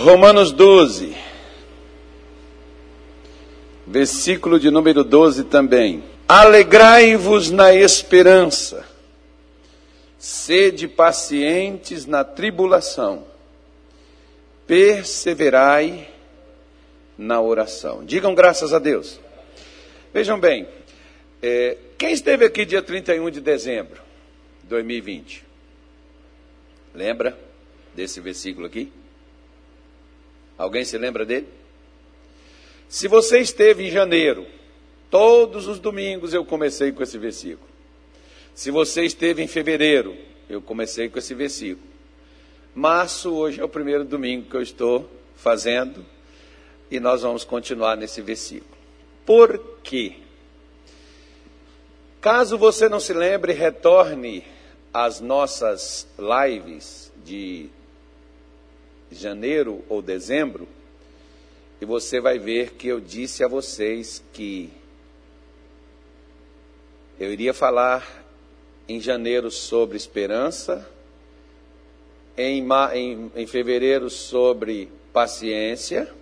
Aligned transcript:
Romanos 0.00 0.50
12, 0.50 1.14
versículo 3.86 4.58
de 4.58 4.70
número 4.70 5.04
12 5.04 5.44
também. 5.44 6.02
Alegrai-vos 6.26 7.50
na 7.50 7.74
esperança, 7.74 8.86
sede 10.18 10.88
pacientes 10.88 12.06
na 12.06 12.24
tribulação, 12.24 13.26
perseverai 14.66 16.08
na 17.18 17.38
oração. 17.38 18.02
Digam 18.02 18.34
graças 18.34 18.72
a 18.72 18.78
Deus. 18.78 19.20
Vejam 20.14 20.40
bem, 20.40 20.66
é, 21.42 21.76
quem 21.98 22.14
esteve 22.14 22.46
aqui 22.46 22.64
dia 22.64 22.80
31 22.80 23.28
de 23.28 23.42
dezembro 23.42 24.00
de 24.62 24.68
2020? 24.70 25.44
Lembra 26.94 27.38
desse 27.94 28.18
versículo 28.18 28.66
aqui? 28.66 28.90
Alguém 30.60 30.84
se 30.84 30.98
lembra 30.98 31.24
dele? 31.24 31.48
Se 32.86 33.08
você 33.08 33.38
esteve 33.38 33.86
em 33.86 33.90
janeiro, 33.90 34.46
todos 35.10 35.66
os 35.66 35.78
domingos 35.78 36.34
eu 36.34 36.44
comecei 36.44 36.92
com 36.92 37.02
esse 37.02 37.16
versículo. 37.16 37.66
Se 38.54 38.70
você 38.70 39.02
esteve 39.04 39.42
em 39.42 39.48
fevereiro, 39.48 40.14
eu 40.50 40.60
comecei 40.60 41.08
com 41.08 41.18
esse 41.18 41.32
versículo. 41.32 41.88
Março, 42.74 43.32
hoje 43.32 43.58
é 43.58 43.64
o 43.64 43.70
primeiro 43.70 44.04
domingo 44.04 44.50
que 44.50 44.54
eu 44.54 44.60
estou 44.60 45.10
fazendo 45.34 46.04
e 46.90 47.00
nós 47.00 47.22
vamos 47.22 47.42
continuar 47.42 47.96
nesse 47.96 48.20
versículo. 48.20 48.76
Por 49.24 49.78
quê? 49.82 50.16
Caso 52.20 52.58
você 52.58 52.86
não 52.86 53.00
se 53.00 53.14
lembre, 53.14 53.54
retorne 53.54 54.44
às 54.92 55.20
nossas 55.20 56.06
lives 56.18 57.10
de 57.24 57.70
janeiro 59.10 59.84
ou 59.88 60.00
dezembro, 60.00 60.68
e 61.80 61.84
você 61.84 62.20
vai 62.20 62.38
ver 62.38 62.72
que 62.74 62.88
eu 62.88 63.00
disse 63.00 63.42
a 63.42 63.48
vocês 63.48 64.22
que 64.32 64.70
eu 67.18 67.32
iria 67.32 67.52
falar 67.52 68.24
em 68.88 69.00
janeiro 69.00 69.50
sobre 69.50 69.96
esperança, 69.96 70.88
em, 72.36 72.66
em, 72.94 73.32
em 73.34 73.46
fevereiro 73.46 74.08
sobre 74.10 74.90
paciência 75.12 76.12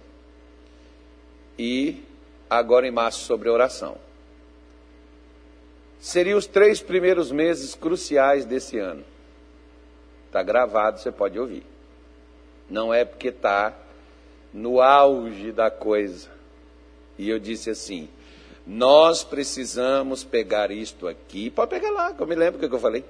e 1.59 2.03
agora 2.49 2.87
em 2.87 2.91
março 2.91 3.25
sobre 3.25 3.49
oração. 3.49 3.97
Seriam 6.01 6.39
os 6.39 6.47
três 6.47 6.81
primeiros 6.81 7.33
meses 7.33 7.75
cruciais 7.75 8.45
desse 8.45 8.79
ano. 8.79 9.05
Está 10.27 10.43
gravado, 10.43 11.01
você 11.01 11.11
pode 11.11 11.39
ouvir. 11.39 11.65
Não 12.69 12.93
é 12.93 13.05
porque 13.05 13.29
está 13.29 13.75
no 14.53 14.81
auge 14.81 15.53
da 15.53 15.71
coisa. 15.71 16.29
E 17.19 17.29
eu 17.29 17.39
disse 17.39 17.71
assim: 17.71 18.09
nós 18.67 19.25
precisamos 19.25 20.23
pegar 20.23 20.71
isto 20.71 21.09
aqui. 21.09 21.49
Pode 21.49 21.71
pegar 21.71 21.91
lá, 21.91 22.13
que 22.13 22.21
eu 22.21 22.27
me 22.27 22.35
lembro 22.35 22.65
o 22.65 22.69
que 22.69 22.75
eu 22.75 22.81
falei. 22.81 23.05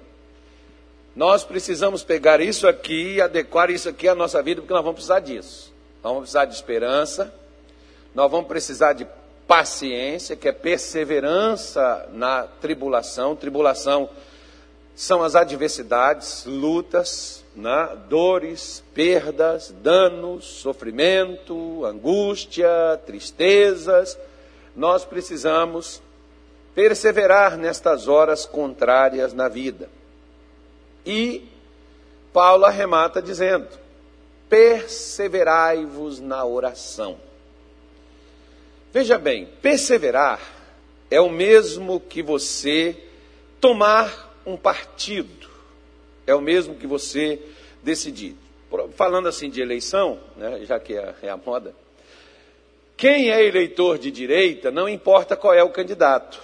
Nós 1.17 1.43
precisamos 1.43 2.05
pegar 2.05 2.41
isso 2.41 2.69
aqui 2.69 3.15
e 3.15 3.21
adequar 3.21 3.71
isso 3.71 3.89
aqui 3.89 4.07
à 4.07 4.15
nossa 4.15 4.41
vida, 4.41 4.61
porque 4.61 4.73
nós 4.73 4.85
vamos 4.85 4.97
precisar 4.97 5.19
disso. 5.19 5.73
Nós 6.03 6.13
vamos 6.13 6.21
precisar 6.21 6.45
de 6.45 6.55
esperança, 6.55 7.35
nós 8.15 8.31
vamos 8.31 8.47
precisar 8.47 8.93
de 8.93 9.05
paciência, 9.49 10.37
que 10.37 10.47
é 10.47 10.53
perseverança 10.53 12.09
na 12.13 12.45
tribulação. 12.45 13.35
Tribulação 13.35 14.09
são 14.95 15.25
as 15.25 15.35
adversidades, 15.35 16.45
lutas, 16.47 17.45
né? 17.59 17.99
dores, 18.09 18.83
perdas, 18.95 19.75
danos, 19.83 20.45
sofrimento, 20.45 21.85
angústia, 21.85 22.69
tristezas. 23.05 24.19
Nós 24.75 25.05
precisamos 25.05 26.01
perseverar 26.75 27.57
nestas 27.57 28.07
horas 28.07 28.47
contrárias 28.47 29.33
na 29.33 29.49
vida. 29.49 29.91
E 31.05 31.49
Paulo 32.33 32.65
arremata 32.65 33.21
dizendo: 33.21 33.69
perseverai-vos 34.49 36.21
na 36.21 36.45
oração. 36.45 37.19
Veja 38.93 39.19
bem, 39.19 39.47
perseverar 39.61 40.41
é 41.11 41.21
o 41.21 41.29
mesmo 41.29 42.01
que 42.01 42.23
você 42.23 42.97
tomar 43.61 44.41
um 44.47 44.57
partido. 44.57 45.38
É 46.29 46.35
o 46.35 46.43
mesmo 46.43 46.75
que 46.75 46.87
você 46.87 47.41
decidir. 47.83 48.37
Falando 48.95 49.29
assim 49.29 49.49
de 49.49 49.63
eleição, 49.63 50.21
né, 50.37 50.61
já 50.63 50.79
que 50.79 50.95
é, 50.95 51.15
é 51.23 51.31
a 51.31 51.39
moda, 51.39 51.75
quem 52.99 53.31
é 53.31 53.43
eleitor 53.43 53.97
de 53.97 54.11
direita, 54.11 54.71
não 54.71 54.87
importa 54.87 55.39
qual 55.39 55.55
é 55.55 55.63
o 55.65 55.71
candidato. 55.71 56.39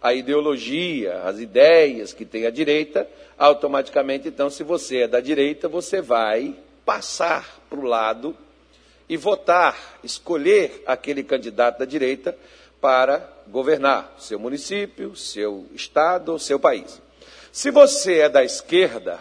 A 0.00 0.14
ideologia, 0.14 1.20
as 1.24 1.38
ideias 1.38 2.14
que 2.14 2.24
tem 2.24 2.46
a 2.46 2.50
direita, 2.50 3.06
automaticamente, 3.36 4.26
então, 4.26 4.48
se 4.48 4.64
você 4.64 5.02
é 5.02 5.08
da 5.08 5.20
direita, 5.20 5.68
você 5.68 6.00
vai 6.00 6.56
passar 6.86 7.60
para 7.68 7.78
o 7.78 7.84
lado 7.84 8.34
e 9.06 9.18
votar, 9.18 10.00
escolher 10.02 10.82
aquele 10.86 11.22
candidato 11.22 11.80
da 11.80 11.84
direita 11.84 12.34
para 12.80 13.30
governar 13.48 14.14
seu 14.18 14.38
município, 14.38 15.14
seu 15.14 15.66
estado, 15.74 16.38
seu 16.38 16.58
país. 16.58 17.02
Se 17.52 17.70
você 17.70 18.20
é 18.20 18.28
da 18.28 18.44
esquerda, 18.44 19.18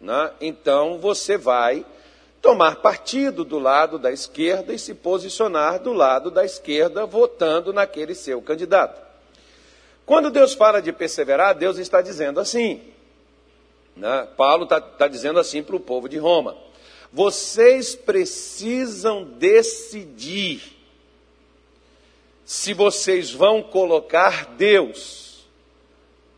né, 0.00 0.30
então 0.40 0.98
você 0.98 1.38
vai 1.38 1.84
tomar 2.42 2.76
partido 2.76 3.44
do 3.44 3.58
lado 3.58 3.98
da 3.98 4.10
esquerda 4.10 4.74
e 4.74 4.78
se 4.78 4.94
posicionar 4.94 5.78
do 5.78 5.92
lado 5.92 6.30
da 6.30 6.44
esquerda, 6.44 7.06
votando 7.06 7.72
naquele 7.72 8.14
seu 8.14 8.42
candidato. 8.42 9.00
Quando 10.04 10.30
Deus 10.30 10.52
fala 10.52 10.82
de 10.82 10.92
perseverar, 10.92 11.54
Deus 11.54 11.78
está 11.78 12.02
dizendo 12.02 12.40
assim. 12.40 12.82
Né? 13.96 14.28
Paulo 14.36 14.64
está 14.64 14.80
tá 14.80 15.06
dizendo 15.06 15.38
assim 15.38 15.62
para 15.62 15.76
o 15.76 15.80
povo 15.80 16.08
de 16.08 16.18
Roma: 16.18 16.56
vocês 17.12 17.94
precisam 17.94 19.24
decidir 19.24 20.76
se 22.44 22.74
vocês 22.74 23.30
vão 23.30 23.62
colocar 23.62 24.46
Deus 24.56 25.31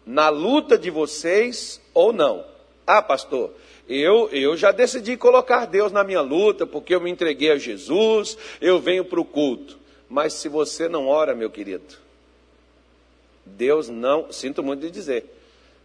na 0.07 0.29
luta 0.29 0.77
de 0.77 0.91
vocês 0.91 1.81
ou 1.93 2.13
não. 2.13 2.45
Ah, 2.87 3.01
pastor, 3.01 3.53
eu, 3.89 4.29
eu 4.31 4.57
já 4.57 4.71
decidi 4.73 5.17
colocar 5.17 5.67
Deus 5.67 5.93
na 5.93 6.05
minha 6.05 6.21
luta, 6.21 6.67
porque 6.67 6.95
eu 6.95 7.01
me 7.01 7.11
entreguei 7.11 7.51
a 7.51 7.59
Jesus, 7.59 8.37
eu 8.61 8.79
venho 8.79 9.05
para 9.05 9.21
o 9.21 9.25
culto. 9.25 9.79
Mas 10.09 10.35
se 10.35 10.49
você 10.49 10.89
não 10.89 11.07
ora, 11.07 11.35
meu 11.35 11.51
querido, 11.51 11.97
Deus 13.45 13.89
não, 13.89 14.31
sinto 14.33 14.63
muito 14.63 14.81
de 14.81 14.91
dizer, 14.91 15.25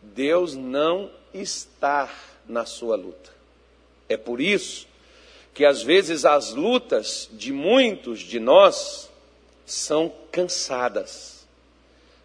Deus 0.01 0.55
não 0.55 1.09
está 1.33 2.09
na 2.47 2.65
sua 2.65 2.95
luta. 2.95 3.31
É 4.07 4.17
por 4.17 4.41
isso 4.41 4.87
que 5.53 5.65
às 5.65 5.81
vezes 5.81 6.25
as 6.25 6.53
lutas 6.53 7.29
de 7.33 7.51
muitos 7.51 8.19
de 8.19 8.39
nós 8.39 9.09
são 9.65 10.11
cansadas 10.31 11.38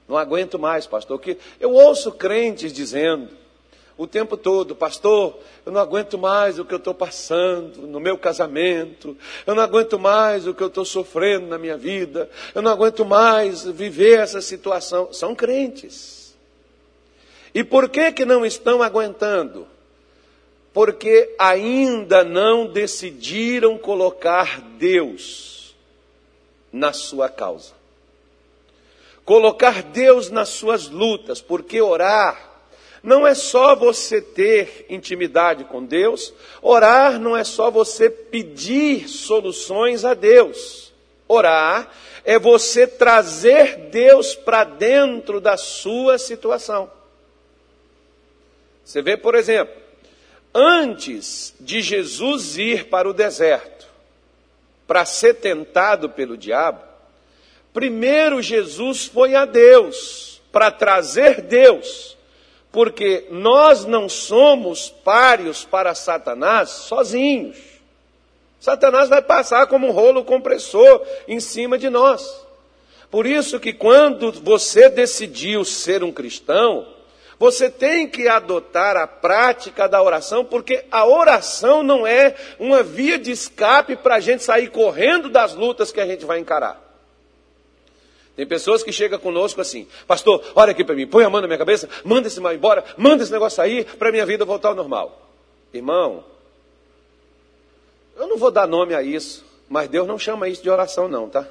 não 0.08 0.16
aguento 0.16 0.58
mais, 0.58 0.86
pastor. 0.86 1.18
Que 1.20 1.38
eu 1.58 1.72
ouço 1.72 2.12
crentes 2.12 2.72
dizendo 2.72 3.30
o 3.96 4.06
tempo 4.06 4.36
todo, 4.36 4.74
pastor, 4.74 5.38
eu 5.64 5.70
não 5.70 5.80
aguento 5.80 6.18
mais 6.18 6.58
o 6.58 6.64
que 6.64 6.74
eu 6.74 6.78
estou 6.78 6.92
passando 6.92 7.86
no 7.86 8.00
meu 8.00 8.18
casamento, 8.18 9.16
eu 9.46 9.54
não 9.54 9.62
aguento 9.62 9.98
mais 9.98 10.48
o 10.48 10.54
que 10.54 10.62
eu 10.62 10.66
estou 10.66 10.84
sofrendo 10.84 11.46
na 11.46 11.56
minha 11.56 11.76
vida, 11.76 12.28
eu 12.54 12.60
não 12.60 12.72
aguento 12.72 13.04
mais 13.04 13.64
viver 13.64 14.18
essa 14.18 14.40
situação. 14.40 15.12
São 15.12 15.34
crentes. 15.34 16.34
E 17.54 17.62
por 17.62 17.88
que 17.88 18.10
que 18.10 18.24
não 18.24 18.44
estão 18.44 18.82
aguentando? 18.82 19.68
Porque 20.72 21.32
ainda 21.38 22.24
não 22.24 22.66
decidiram 22.66 23.78
colocar 23.78 24.60
Deus 24.76 25.72
na 26.72 26.92
sua 26.92 27.28
causa 27.28 27.83
colocar 29.24 29.82
Deus 29.82 30.30
nas 30.30 30.50
suas 30.50 30.88
lutas, 30.88 31.40
porque 31.40 31.80
orar 31.80 32.52
não 33.02 33.26
é 33.26 33.34
só 33.34 33.74
você 33.74 34.20
ter 34.20 34.86
intimidade 34.88 35.64
com 35.64 35.84
Deus, 35.84 36.32
orar 36.62 37.20
não 37.20 37.36
é 37.36 37.44
só 37.44 37.70
você 37.70 38.08
pedir 38.08 39.08
soluções 39.08 40.04
a 40.04 40.14
Deus. 40.14 40.92
Orar 41.28 41.90
é 42.24 42.38
você 42.38 42.86
trazer 42.86 43.76
Deus 43.90 44.34
para 44.34 44.64
dentro 44.64 45.40
da 45.40 45.56
sua 45.56 46.18
situação. 46.18 46.90
Você 48.84 49.00
vê, 49.02 49.16
por 49.16 49.34
exemplo, 49.34 49.74
antes 50.54 51.54
de 51.58 51.80
Jesus 51.80 52.56
ir 52.58 52.88
para 52.88 53.08
o 53.08 53.14
deserto 53.14 53.86
para 54.86 55.04
ser 55.04 55.34
tentado 55.34 56.10
pelo 56.10 56.36
diabo, 56.36 56.83
Primeiro 57.74 58.40
Jesus 58.40 59.06
foi 59.06 59.34
a 59.34 59.44
Deus 59.44 60.40
para 60.52 60.70
trazer 60.70 61.40
Deus, 61.40 62.16
porque 62.70 63.26
nós 63.32 63.84
não 63.84 64.08
somos 64.08 64.88
páreos 64.88 65.64
para 65.64 65.92
Satanás 65.92 66.70
sozinhos. 66.70 67.58
Satanás 68.60 69.08
vai 69.08 69.20
passar 69.20 69.66
como 69.66 69.88
um 69.88 69.90
rolo 69.90 70.22
compressor 70.22 71.04
em 71.26 71.40
cima 71.40 71.76
de 71.76 71.90
nós. 71.90 72.46
Por 73.10 73.26
isso 73.26 73.58
que 73.58 73.72
quando 73.72 74.30
você 74.30 74.88
decidiu 74.88 75.64
ser 75.64 76.04
um 76.04 76.12
cristão, 76.12 76.86
você 77.40 77.68
tem 77.68 78.06
que 78.06 78.28
adotar 78.28 78.96
a 78.96 79.08
prática 79.08 79.88
da 79.88 80.00
oração, 80.00 80.44
porque 80.44 80.84
a 80.92 81.04
oração 81.04 81.82
não 81.82 82.06
é 82.06 82.36
uma 82.60 82.84
via 82.84 83.18
de 83.18 83.32
escape 83.32 83.96
para 83.96 84.14
a 84.14 84.20
gente 84.20 84.44
sair 84.44 84.70
correndo 84.70 85.28
das 85.28 85.54
lutas 85.54 85.90
que 85.90 86.00
a 86.00 86.06
gente 86.06 86.24
vai 86.24 86.38
encarar. 86.38 86.83
Tem 88.36 88.46
pessoas 88.46 88.82
que 88.82 88.90
chegam 88.90 89.18
conosco 89.18 89.60
assim, 89.60 89.86
pastor, 90.06 90.44
olha 90.56 90.72
aqui 90.72 90.82
para 90.82 90.94
mim, 90.94 91.06
põe 91.06 91.24
a 91.24 91.30
mão 91.30 91.40
na 91.40 91.46
minha 91.46 91.58
cabeça, 91.58 91.88
manda 92.04 92.26
esse 92.26 92.40
mal 92.40 92.52
embora, 92.52 92.84
manda 92.96 93.22
esse 93.22 93.30
negócio 93.30 93.56
sair 93.56 93.84
para 93.84 94.08
a 94.08 94.12
minha 94.12 94.26
vida 94.26 94.44
voltar 94.44 94.70
ao 94.70 94.74
normal. 94.74 95.30
Irmão, 95.72 96.24
eu 98.16 98.26
não 98.26 98.36
vou 98.36 98.50
dar 98.50 98.66
nome 98.66 98.94
a 98.94 99.02
isso, 99.02 99.44
mas 99.68 99.88
Deus 99.88 100.06
não 100.06 100.18
chama 100.18 100.48
isso 100.48 100.62
de 100.62 100.70
oração, 100.70 101.08
não, 101.08 101.28
tá? 101.28 101.48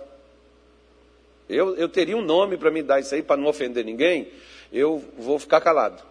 Eu, 1.48 1.76
eu 1.76 1.88
teria 1.88 2.18
um 2.18 2.22
nome 2.22 2.58
para 2.58 2.72
me 2.72 2.82
dar 2.82 3.00
isso 3.00 3.16
aí, 3.16 3.22
para 3.22 3.38
não 3.38 3.48
ofender 3.48 3.86
ninguém, 3.86 4.28
eu 4.72 5.04
vou 5.18 5.40
ficar 5.40 5.62
calado. 5.62 6.02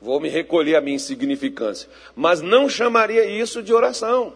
Vou 0.00 0.20
me 0.20 0.28
recolher 0.28 0.76
a 0.76 0.80
minha 0.82 0.96
insignificância. 0.96 1.88
Mas 2.14 2.42
não 2.42 2.68
chamaria 2.68 3.24
isso 3.24 3.62
de 3.62 3.72
oração. 3.72 4.34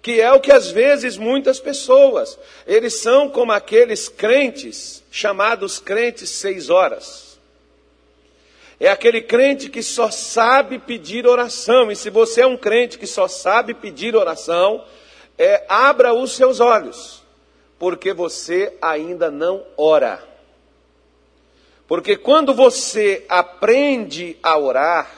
Que 0.00 0.20
é 0.20 0.32
o 0.32 0.40
que 0.40 0.52
às 0.52 0.70
vezes 0.70 1.16
muitas 1.16 1.58
pessoas, 1.58 2.38
eles 2.66 3.00
são 3.00 3.28
como 3.28 3.52
aqueles 3.52 4.08
crentes, 4.08 5.02
chamados 5.10 5.78
crentes 5.78 6.30
seis 6.30 6.70
horas. 6.70 7.28
É 8.80 8.88
aquele 8.88 9.20
crente 9.20 9.68
que 9.68 9.82
só 9.82 10.10
sabe 10.10 10.78
pedir 10.78 11.26
oração. 11.26 11.90
E 11.90 11.96
se 11.96 12.10
você 12.10 12.42
é 12.42 12.46
um 12.46 12.56
crente 12.56 12.98
que 12.98 13.06
só 13.06 13.26
sabe 13.26 13.74
pedir 13.74 14.14
oração, 14.14 14.84
é, 15.36 15.64
abra 15.68 16.14
os 16.14 16.32
seus 16.32 16.60
olhos, 16.60 17.22
porque 17.78 18.12
você 18.12 18.76
ainda 18.80 19.30
não 19.30 19.64
ora. 19.76 20.22
Porque 21.88 22.16
quando 22.16 22.54
você 22.54 23.24
aprende 23.28 24.36
a 24.42 24.58
orar, 24.58 25.10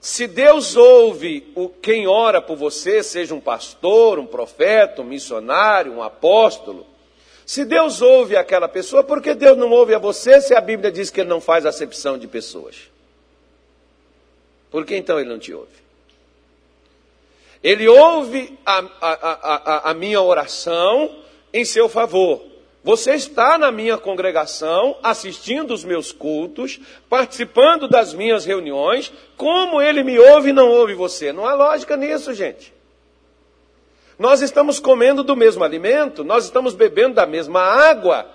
se 0.00 0.26
Deus 0.26 0.76
ouve 0.76 1.52
o 1.54 1.68
quem 1.68 2.06
ora 2.06 2.40
por 2.40 2.56
você, 2.56 3.02
seja 3.02 3.34
um 3.34 3.40
pastor, 3.40 4.18
um 4.18 4.26
profeta, 4.26 5.02
um 5.02 5.04
missionário, 5.04 5.92
um 5.92 6.02
apóstolo, 6.02 6.86
se 7.44 7.64
Deus 7.64 8.00
ouve 8.00 8.36
aquela 8.36 8.68
pessoa, 8.68 9.02
por 9.02 9.20
que 9.20 9.34
Deus 9.34 9.58
não 9.58 9.70
ouve 9.70 9.92
a 9.92 9.98
você 9.98 10.40
se 10.40 10.54
a 10.54 10.60
Bíblia 10.60 10.90
diz 10.90 11.10
que 11.10 11.20
Ele 11.20 11.28
não 11.28 11.40
faz 11.40 11.66
acepção 11.66 12.16
de 12.16 12.26
pessoas? 12.26 12.76
Por 14.70 14.86
que 14.86 14.96
então 14.96 15.18
Ele 15.18 15.28
não 15.28 15.38
te 15.38 15.52
ouve? 15.52 15.80
Ele 17.62 17.86
ouve 17.88 18.58
a, 18.64 18.78
a, 18.78 19.10
a, 19.10 19.90
a 19.90 19.94
minha 19.94 20.20
oração 20.22 21.24
em 21.52 21.64
seu 21.64 21.88
favor. 21.88 22.40
Você 22.82 23.14
está 23.14 23.58
na 23.58 23.70
minha 23.70 23.98
congregação, 23.98 24.96
assistindo 25.02 25.74
os 25.74 25.84
meus 25.84 26.12
cultos, 26.12 26.80
participando 27.10 27.86
das 27.86 28.14
minhas 28.14 28.46
reuniões, 28.46 29.12
como 29.36 29.82
ele 29.82 30.02
me 30.02 30.18
ouve 30.18 30.48
e 30.48 30.52
não 30.52 30.70
ouve 30.70 30.94
você? 30.94 31.30
Não 31.32 31.46
há 31.46 31.52
lógica 31.52 31.94
nisso, 31.96 32.32
gente. 32.32 32.72
Nós 34.18 34.40
estamos 34.40 34.80
comendo 34.80 35.22
do 35.22 35.36
mesmo 35.36 35.62
alimento, 35.62 36.24
nós 36.24 36.44
estamos 36.44 36.74
bebendo 36.74 37.14
da 37.14 37.26
mesma 37.26 37.60
água, 37.60 38.26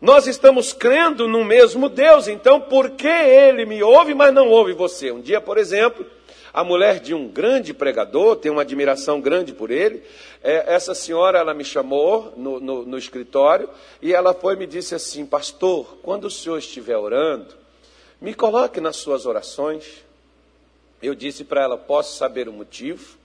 nós 0.00 0.26
estamos 0.26 0.74
crendo 0.74 1.26
no 1.26 1.44
mesmo 1.44 1.88
Deus, 1.88 2.28
então 2.28 2.60
por 2.60 2.90
que 2.90 3.08
ele 3.08 3.64
me 3.64 3.82
ouve, 3.82 4.14
mas 4.14 4.34
não 4.34 4.48
ouve 4.48 4.74
você? 4.74 5.10
Um 5.10 5.20
dia, 5.20 5.40
por 5.40 5.56
exemplo, 5.56 6.04
a 6.54 6.62
mulher 6.62 7.00
de 7.00 7.12
um 7.12 7.26
grande 7.26 7.74
pregador, 7.74 8.36
tem 8.36 8.52
uma 8.52 8.62
admiração 8.62 9.20
grande 9.20 9.52
por 9.52 9.72
ele. 9.72 10.04
É, 10.40 10.72
essa 10.72 10.94
senhora, 10.94 11.40
ela 11.40 11.52
me 11.52 11.64
chamou 11.64 12.32
no, 12.36 12.60
no, 12.60 12.86
no 12.86 12.96
escritório 12.96 13.68
e 14.00 14.14
ela 14.14 14.32
foi 14.32 14.54
e 14.54 14.58
me 14.58 14.66
disse 14.66 14.94
assim: 14.94 15.26
Pastor, 15.26 15.98
quando 16.00 16.26
o 16.26 16.30
senhor 16.30 16.56
estiver 16.56 16.96
orando, 16.96 17.52
me 18.20 18.32
coloque 18.32 18.80
nas 18.80 18.94
suas 18.94 19.26
orações. 19.26 20.04
Eu 21.02 21.12
disse 21.12 21.42
para 21.42 21.64
ela: 21.64 21.76
Posso 21.76 22.16
saber 22.16 22.48
o 22.48 22.52
motivo? 22.52 23.18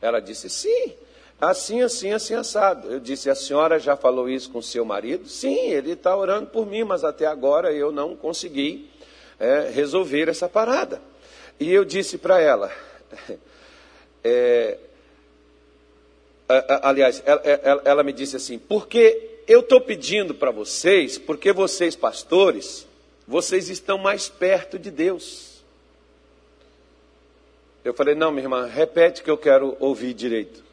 Ela 0.00 0.18
disse: 0.18 0.48
Sim. 0.48 0.94
Assim, 1.38 1.82
assim, 1.82 2.12
assim, 2.12 2.32
assado. 2.32 2.90
Eu 2.90 2.98
disse: 2.98 3.28
A 3.28 3.34
senhora 3.34 3.78
já 3.78 3.94
falou 3.94 4.26
isso 4.26 4.50
com 4.50 4.62
seu 4.62 4.86
marido? 4.86 5.28
Sim, 5.28 5.68
ele 5.68 5.92
está 5.92 6.16
orando 6.16 6.46
por 6.46 6.64
mim, 6.64 6.82
mas 6.82 7.04
até 7.04 7.26
agora 7.26 7.74
eu 7.74 7.92
não 7.92 8.16
consegui 8.16 8.88
é, 9.38 9.68
resolver 9.70 10.30
essa 10.30 10.48
parada. 10.48 11.02
E 11.58 11.72
eu 11.72 11.84
disse 11.84 12.18
para 12.18 12.40
ela, 12.40 12.72
é, 14.22 14.78
aliás, 16.82 17.22
ela, 17.24 17.40
ela, 17.40 17.82
ela, 17.84 18.02
me 18.02 18.12
disse 18.12 18.36
assim, 18.36 18.58
porque 18.58 19.40
eu 19.46 19.60
estou 19.60 19.80
pedindo 19.80 20.34
para 20.34 20.50
vocês, 20.50 21.18
porque 21.18 21.52
vocês 21.52 21.94
pastores, 21.94 22.86
vocês 23.26 23.68
estão 23.68 23.98
mais 23.98 24.28
perto 24.28 24.78
de 24.78 24.90
Deus. 24.90 25.62
Eu 27.84 27.92
falei, 27.92 28.14
não, 28.14 28.30
minha 28.30 28.44
irmã, 28.44 28.66
repete 28.66 29.22
que 29.22 29.30
eu 29.30 29.36
quero 29.36 29.76
ouvir 29.78 30.14
direito. 30.14 30.64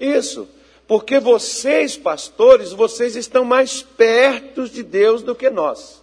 Isso, 0.00 0.48
porque 0.88 1.20
vocês 1.20 1.96
pastores, 1.96 2.72
vocês 2.72 3.16
estão 3.16 3.44
mais 3.44 3.82
perto 3.82 4.68
de 4.68 4.82
Deus 4.82 5.22
do 5.22 5.34
que 5.34 5.50
nós. 5.50 6.02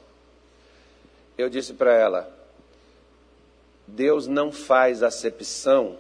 Eu 1.38 1.50
disse 1.50 1.74
para 1.74 1.94
ela, 1.94 2.39
Deus 3.96 4.28
não 4.28 4.52
faz 4.52 5.04
acepção 5.04 5.96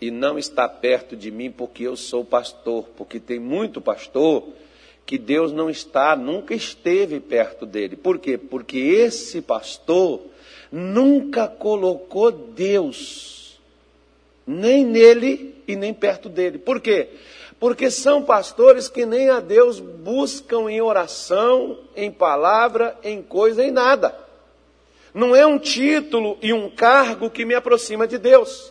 e 0.00 0.10
não 0.10 0.38
está 0.38 0.68
perto 0.68 1.16
de 1.16 1.30
mim 1.30 1.50
porque 1.50 1.84
eu 1.84 1.96
sou 1.96 2.24
pastor, 2.24 2.84
porque 2.96 3.20
tem 3.20 3.38
muito 3.38 3.80
pastor 3.80 4.44
que 5.04 5.16
Deus 5.16 5.52
não 5.52 5.70
está, 5.70 6.16
nunca 6.16 6.54
esteve 6.54 7.20
perto 7.20 7.64
dele. 7.64 7.96
Por 7.96 8.18
quê? 8.18 8.36
Porque 8.36 8.78
esse 8.78 9.40
pastor 9.40 10.20
nunca 10.72 11.46
colocou 11.46 12.32
Deus 12.32 13.60
nem 14.46 14.84
nele 14.84 15.54
e 15.66 15.76
nem 15.76 15.94
perto 15.94 16.28
dele. 16.28 16.58
Por 16.58 16.80
quê? 16.80 17.08
Porque 17.60 17.90
são 17.90 18.22
pastores 18.22 18.88
que 18.88 19.06
nem 19.06 19.30
a 19.30 19.40
Deus 19.40 19.78
buscam 19.78 20.68
em 20.68 20.80
oração, 20.80 21.78
em 21.94 22.10
palavra, 22.10 22.98
em 23.02 23.22
coisa, 23.22 23.64
em 23.64 23.70
nada 23.70 24.25
não 25.16 25.34
é 25.34 25.46
um 25.46 25.58
título 25.58 26.36
e 26.42 26.52
um 26.52 26.68
cargo 26.68 27.30
que 27.30 27.46
me 27.46 27.54
aproxima 27.54 28.06
de 28.06 28.18
Deus. 28.18 28.70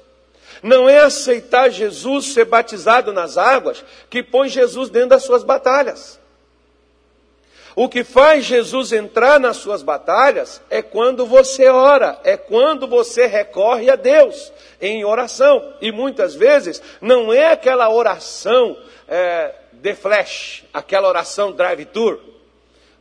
Não 0.61 0.87
é 0.87 0.99
aceitar 0.99 1.71
Jesus 1.71 2.33
ser 2.33 2.45
batizado 2.45 3.11
nas 3.11 3.35
águas 3.35 3.83
que 4.11 4.21
põe 4.21 4.47
Jesus 4.47 4.91
dentro 4.91 5.09
das 5.09 5.23
suas 5.23 5.43
batalhas. 5.43 6.19
O 7.75 7.89
que 7.89 8.03
faz 8.03 8.45
Jesus 8.45 8.93
entrar 8.93 9.39
nas 9.39 9.57
suas 9.57 9.81
batalhas 9.81 10.61
é 10.69 10.83
quando 10.83 11.25
você 11.25 11.67
ora, 11.67 12.19
é 12.23 12.37
quando 12.37 12.87
você 12.87 13.25
recorre 13.25 13.89
a 13.89 13.95
Deus 13.95 14.53
em 14.79 15.03
oração. 15.03 15.73
E 15.81 15.91
muitas 15.91 16.35
vezes 16.35 16.79
não 17.01 17.33
é 17.33 17.53
aquela 17.53 17.89
oração 17.89 18.77
é, 19.07 19.51
de 19.73 19.95
flash, 19.95 20.63
aquela 20.71 21.09
oração 21.09 21.51
drive-tour 21.51 22.34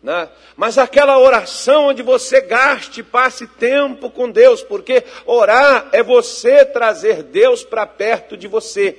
né? 0.04 0.28
Mas 0.54 0.76
aquela 0.76 1.18
oração 1.18 1.86
onde 1.86 2.02
você 2.02 2.42
gaste, 2.42 3.02
passe 3.02 3.46
tempo 3.46 4.10
com 4.10 4.30
Deus, 4.30 4.62
porque 4.62 5.02
orar 5.24 5.88
é 5.92 6.02
você 6.02 6.62
trazer 6.62 7.22
Deus 7.22 7.64
para 7.64 7.86
perto 7.86 8.36
de 8.36 8.46
você. 8.46 8.98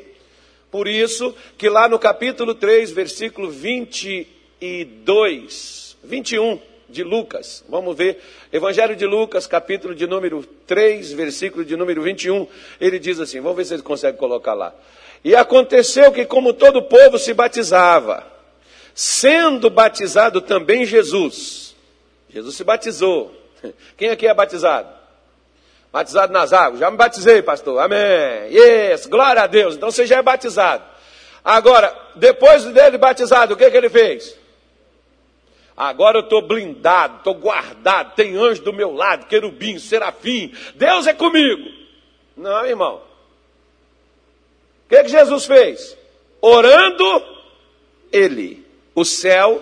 Por 0.72 0.88
isso 0.88 1.36
que 1.60 1.70
lá 1.70 1.88
no 1.88 2.00
capítulo 2.00 2.56
3, 2.56 2.92
versículo 2.92 3.52
22, 3.52 5.96
21 6.04 6.60
de 6.90 7.04
Lucas, 7.04 7.64
vamos 7.70 7.96
ver, 7.96 8.20
Evangelho 8.52 8.96
de 8.96 9.06
Lucas, 9.06 9.46
capítulo 9.46 9.94
de 9.94 10.08
número 10.08 10.44
3, 10.66 11.14
versículo 11.14 11.64
de 11.64 11.78
número 11.78 12.02
21, 12.02 12.48
ele 12.82 12.98
diz 12.98 13.20
assim, 13.20 13.40
vamos 13.40 13.58
ver 13.58 13.66
se 13.66 13.76
ele 13.76 13.84
consegue 13.84 14.18
colocar 14.18 14.56
lá. 14.56 14.74
E 15.24 15.36
aconteceu 15.36 16.12
que 16.12 16.26
como 16.26 16.52
todo 16.52 16.80
o 16.80 16.84
povo 16.84 17.20
se 17.20 17.32
batizava, 17.32 18.34
Sendo 18.96 19.70
batizado 19.70 20.40
também 20.40 20.86
Jesus. 20.86 21.76
Jesus 22.30 22.56
se 22.56 22.64
batizou. 22.64 23.36
Quem 23.98 24.10
aqui 24.10 24.26
é 24.26 24.34
batizado? 24.34 24.88
Batizado 25.92 26.32
nas 26.32 26.54
águas. 26.54 26.80
Já 26.80 26.90
me 26.90 26.96
batizei, 26.96 27.42
pastor. 27.42 27.82
Amém. 27.82 28.00
Yes, 28.52 29.06
glória 29.06 29.42
a 29.42 29.48
Deus. 29.48 29.76
Então 29.76 29.92
você 29.92 30.06
já 30.06 30.18
é 30.18 30.22
batizado. 30.22 30.86
Agora, 31.44 31.94
depois 32.16 32.64
dele 32.64 32.98
batizado, 32.98 33.54
o 33.54 33.58
que, 33.58 33.70
que 33.70 33.78
ele 33.78 33.90
fez? 33.90 34.38
Agora 35.76 36.20
eu 36.20 36.24
estou 36.24 36.42
blindado, 36.42 37.18
estou 37.18 37.36
guardado, 37.36 38.16
tem 38.16 38.38
anjo 38.38 38.64
do 38.64 38.72
meu 38.72 38.94
lado, 38.94 39.28
querubim, 39.28 39.78
serafim. 39.78 40.54
Deus 40.74 41.06
é 41.06 41.14
comigo. 41.14 41.70
Não, 42.38 42.66
irmão. 42.66 43.02
O 44.86 44.90
que, 44.90 45.04
que 45.04 45.10
Jesus 45.10 45.46
fez? 45.46 45.98
Orando, 46.42 47.26
ele 48.10 48.65
o 48.96 49.04
céu 49.06 49.62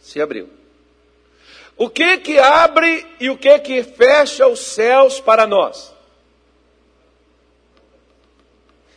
se 0.00 0.20
abriu. 0.20 0.50
O 1.76 1.88
que 1.88 2.18
que 2.18 2.38
abre 2.38 3.06
e 3.18 3.30
o 3.30 3.38
que 3.38 3.58
que 3.60 3.82
fecha 3.82 4.46
os 4.46 4.60
céus 4.60 5.18
para 5.18 5.46
nós? 5.46 5.94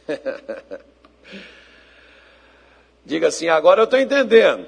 Diga 3.05 3.27
assim, 3.27 3.47
agora 3.47 3.79
eu 3.81 3.85
estou 3.85 3.99
entendendo. 3.99 4.67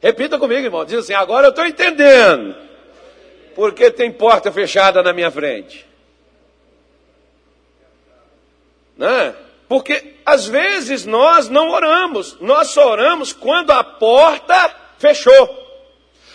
Repita 0.00 0.38
comigo, 0.38 0.66
irmão. 0.66 0.84
Diz 0.84 0.98
assim, 0.98 1.14
agora 1.14 1.46
eu 1.46 1.50
estou 1.50 1.64
entendendo. 1.64 2.54
Porque 3.54 3.90
tem 3.90 4.12
porta 4.12 4.52
fechada 4.52 5.02
na 5.02 5.14
minha 5.14 5.30
frente. 5.30 5.86
Né? 8.96 9.34
Porque 9.68 10.14
às 10.24 10.46
vezes 10.46 11.04
nós 11.04 11.48
não 11.48 11.70
oramos, 11.70 12.38
nós 12.40 12.68
só 12.68 12.90
oramos 12.90 13.32
quando 13.32 13.70
a 13.72 13.82
porta 13.82 14.74
fechou. 14.98 15.64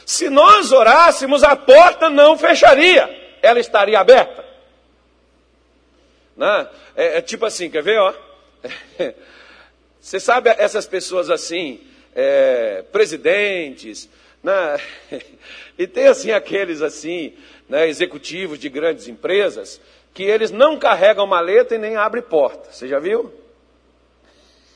Se 0.05 0.29
nós 0.29 0.71
orássemos, 0.71 1.43
a 1.43 1.55
porta 1.55 2.09
não 2.09 2.37
fecharia, 2.37 3.09
ela 3.41 3.59
estaria 3.59 3.99
aberta. 3.99 4.43
Né? 6.35 6.67
É, 6.95 7.17
é 7.17 7.21
tipo 7.21 7.45
assim, 7.45 7.69
quer 7.69 7.83
ver? 7.83 7.99
Ó? 7.99 8.13
Você 10.01 10.19
sabe 10.19 10.49
essas 10.57 10.85
pessoas 10.85 11.29
assim, 11.29 11.79
é, 12.15 12.83
presidentes, 12.91 14.09
né? 14.43 14.79
e 15.77 15.87
tem 15.87 16.07
assim 16.07 16.31
aqueles 16.31 16.81
assim, 16.81 17.33
né, 17.69 17.87
executivos 17.87 18.59
de 18.59 18.67
grandes 18.67 19.07
empresas, 19.07 19.79
que 20.13 20.23
eles 20.23 20.51
não 20.51 20.77
carregam 20.77 21.25
maleta 21.25 21.75
e 21.75 21.77
nem 21.77 21.95
abrem 21.95 22.23
porta. 22.23 22.71
Você 22.71 22.87
já 22.87 22.99
viu? 22.99 23.31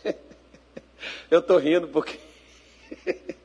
Eu 1.29 1.39
estou 1.39 1.57
rindo 1.57 1.87
porque 1.87 2.19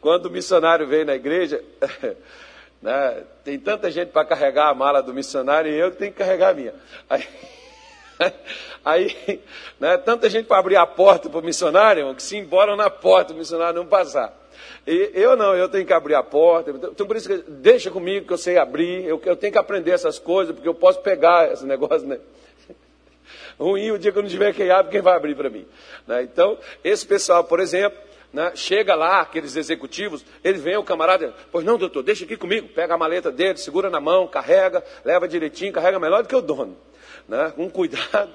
quando 0.00 0.26
o 0.26 0.30
missionário 0.30 0.86
veio 0.86 1.04
na 1.04 1.14
igreja, 1.14 1.62
né, 2.80 3.24
tem 3.44 3.58
tanta 3.58 3.90
gente 3.90 4.10
para 4.10 4.26
carregar 4.26 4.68
a 4.68 4.74
mala 4.74 5.02
do 5.02 5.12
missionário 5.12 5.70
e 5.70 5.78
eu 5.78 5.90
tenho 5.90 6.12
que 6.12 6.18
carregar 6.18 6.50
a 6.50 6.54
minha. 6.54 6.74
Aí, 7.08 7.26
aí 8.84 9.40
né, 9.78 9.96
tanta 9.98 10.28
gente 10.28 10.46
para 10.46 10.58
abrir 10.58 10.76
a 10.76 10.86
porta 10.86 11.28
para 11.28 11.40
o 11.40 11.42
missionário, 11.42 12.14
que 12.14 12.22
se 12.22 12.36
emboram 12.36 12.76
na 12.76 12.90
porta, 12.90 13.32
o 13.32 13.36
missionário 13.36 13.80
não 13.80 13.86
passar. 13.86 14.38
E 14.86 15.10
eu 15.14 15.36
não, 15.36 15.54
eu 15.54 15.68
tenho 15.68 15.86
que 15.86 15.92
abrir 15.92 16.14
a 16.14 16.22
porta. 16.22 16.70
Então 16.70 17.06
por 17.06 17.16
isso 17.16 17.28
que 17.28 17.50
deixa 17.50 17.90
comigo 17.90 18.26
que 18.26 18.32
eu 18.32 18.38
sei 18.38 18.58
abrir. 18.58 19.04
Eu, 19.04 19.20
eu 19.24 19.36
tenho 19.36 19.52
que 19.52 19.58
aprender 19.58 19.92
essas 19.92 20.18
coisas, 20.18 20.54
porque 20.54 20.68
eu 20.68 20.74
posso 20.74 21.00
pegar 21.00 21.52
esse 21.52 21.64
negócio, 21.64 22.06
né? 22.06 22.18
Ruim 23.58 23.90
o 23.90 23.98
dia 23.98 24.12
que 24.12 24.18
eu 24.18 24.22
não 24.22 24.30
tiver 24.30 24.54
quem 24.54 24.70
abre, 24.70 24.90
quem 24.90 25.00
vai 25.00 25.16
abrir 25.16 25.34
para 25.34 25.50
mim. 25.50 25.66
Né? 26.06 26.22
Então, 26.22 26.58
esse 26.82 27.06
pessoal, 27.06 27.44
por 27.44 27.60
exemplo, 27.60 27.98
né, 28.32 28.52
chega 28.54 28.94
lá, 28.94 29.20
aqueles 29.20 29.56
executivos, 29.56 30.24
eles 30.42 30.62
vêm 30.62 30.76
o 30.76 30.84
camarada, 30.84 31.34
pois 31.50 31.64
não, 31.64 31.76
doutor, 31.76 32.02
deixa 32.02 32.24
aqui 32.24 32.36
comigo, 32.36 32.68
pega 32.68 32.94
a 32.94 32.98
maleta 32.98 33.30
dele, 33.30 33.58
segura 33.58 33.90
na 33.90 34.00
mão, 34.00 34.28
carrega, 34.28 34.84
leva 35.04 35.26
direitinho, 35.26 35.72
carrega 35.72 35.98
melhor 35.98 36.22
do 36.22 36.28
que 36.28 36.36
o 36.36 36.40
dono. 36.40 36.76
Né, 37.30 37.52
com 37.54 37.70
cuidado. 37.70 38.28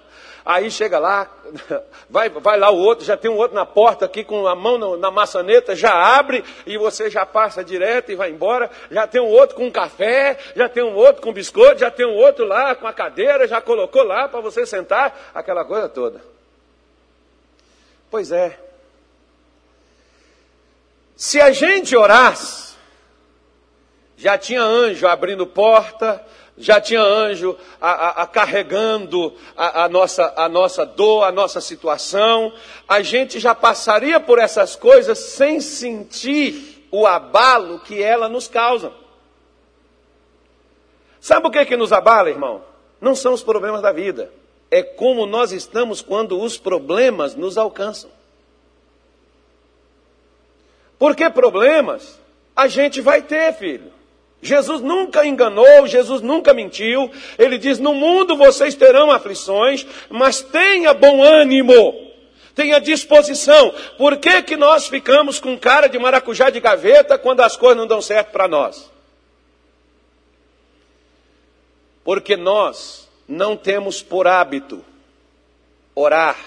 Aí 0.46 0.72
chega 0.72 0.98
lá, 1.00 1.30
vai, 2.10 2.30
vai 2.30 2.58
lá 2.58 2.72
o 2.72 2.78
outro, 2.78 3.04
já 3.04 3.18
tem 3.18 3.30
um 3.30 3.36
outro 3.36 3.54
na 3.54 3.66
porta 3.66 4.06
aqui 4.06 4.24
com 4.24 4.48
a 4.48 4.56
mão 4.56 4.78
na, 4.78 4.96
na 4.96 5.12
maçaneta, 5.12 5.76
já 5.76 5.92
abre 5.92 6.46
e 6.66 6.78
você 6.78 7.10
já 7.10 7.26
passa 7.26 7.62
direto 7.62 8.14
e 8.14 8.16
vai 8.16 8.30
embora. 8.30 8.72
Já 8.90 9.06
tem 9.06 9.20
um 9.20 9.28
outro 9.28 9.58
com 9.58 9.66
um 9.66 9.72
café, 9.72 10.38
já 10.56 10.70
tem 10.70 10.82
um 10.82 10.96
outro 10.96 11.22
com 11.22 11.34
biscoito, 11.34 11.82
já 11.82 11.92
tem 11.92 12.06
um 12.06 12.16
outro 12.16 12.46
lá 12.46 12.74
com 12.74 12.88
a 12.88 12.94
cadeira, 12.94 13.50
já 13.50 13.60
colocou 13.60 14.04
lá 14.04 14.30
para 14.30 14.40
você 14.40 14.66
sentar, 14.66 15.32
aquela 15.36 15.66
coisa 15.66 15.90
toda. 15.90 16.22
Pois 18.10 18.32
é. 18.32 18.58
Se 21.18 21.42
a 21.42 21.52
gente 21.52 21.98
orasse, 21.98 22.78
já 24.16 24.38
tinha 24.38 24.62
anjo 24.62 25.06
abrindo 25.06 25.46
porta, 25.46 26.26
já 26.58 26.80
tinha 26.80 27.02
anjo 27.02 27.58
a, 27.82 27.92
a, 27.92 28.24
a 28.24 28.28
carregando 28.28 29.34
a, 29.58 29.90
nossa, 29.90 30.34
a 30.38 30.48
nossa 30.48 30.86
dor, 30.86 31.24
a 31.24 31.32
nossa 31.32 31.60
situação, 31.60 32.54
a 32.88 33.02
gente 33.02 33.40
já 33.40 33.54
passaria 33.54 34.20
por 34.20 34.40
essas 34.40 34.76
coisas 34.76 35.18
sem 35.20 35.60
sentir 35.60 36.88
o 36.92 37.06
abalo 37.06 37.80
que 37.80 38.02
ela 38.02 38.30
nos 38.30 38.48
causa. 38.48 38.92
Sabe 41.20 41.48
o 41.48 41.52
que, 41.52 41.66
que 41.66 41.76
nos 41.76 41.92
abala, 41.92 42.30
irmão? 42.30 42.64
Não 43.02 43.16
são 43.16 43.34
os 43.34 43.44
problemas 43.44 43.82
da 43.82 43.92
vida, 43.92 44.32
é 44.72 44.82
como 44.82 45.26
nós 45.26 45.52
estamos 45.52 46.02
quando 46.02 46.40
os 46.40 46.58
problemas 46.58 47.36
nos 47.36 47.58
alcançam. 47.58 48.10
Porque 50.98 51.30
problemas 51.30 52.20
a 52.56 52.68
gente 52.68 53.02
vai 53.02 53.22
ter, 53.22 53.54
filho. 53.54 53.92
Jesus 54.42 54.82
nunca 54.82 55.26
enganou, 55.26 55.88
Jesus 55.88 56.22
nunca 56.22 56.54
mentiu. 56.54 57.12
Ele 57.38 57.58
diz: 57.58 57.80
No 57.80 57.94
mundo 57.94 58.38
vocês 58.38 58.76
terão 58.76 59.12
aflições, 59.12 59.86
mas 60.10 60.42
tenha 60.42 60.94
bom 60.94 61.24
ânimo, 61.24 62.12
tenha 62.54 62.80
disposição. 62.80 63.74
Por 63.98 64.18
que, 64.18 64.44
que 64.44 64.56
nós 64.56 64.88
ficamos 64.88 65.40
com 65.40 65.58
cara 65.58 65.88
de 65.88 65.98
maracujá 65.98 66.50
de 66.50 66.60
gaveta 66.60 67.18
quando 67.18 67.42
as 67.42 67.58
coisas 67.58 67.78
não 67.78 67.88
dão 67.88 68.02
certo 68.02 68.32
para 68.32 68.48
nós? 68.48 68.92
Porque 72.04 72.38
nós 72.38 73.10
não 73.28 73.58
temos 73.58 74.04
por 74.04 74.28
hábito 74.28 74.86
orar 75.96 76.38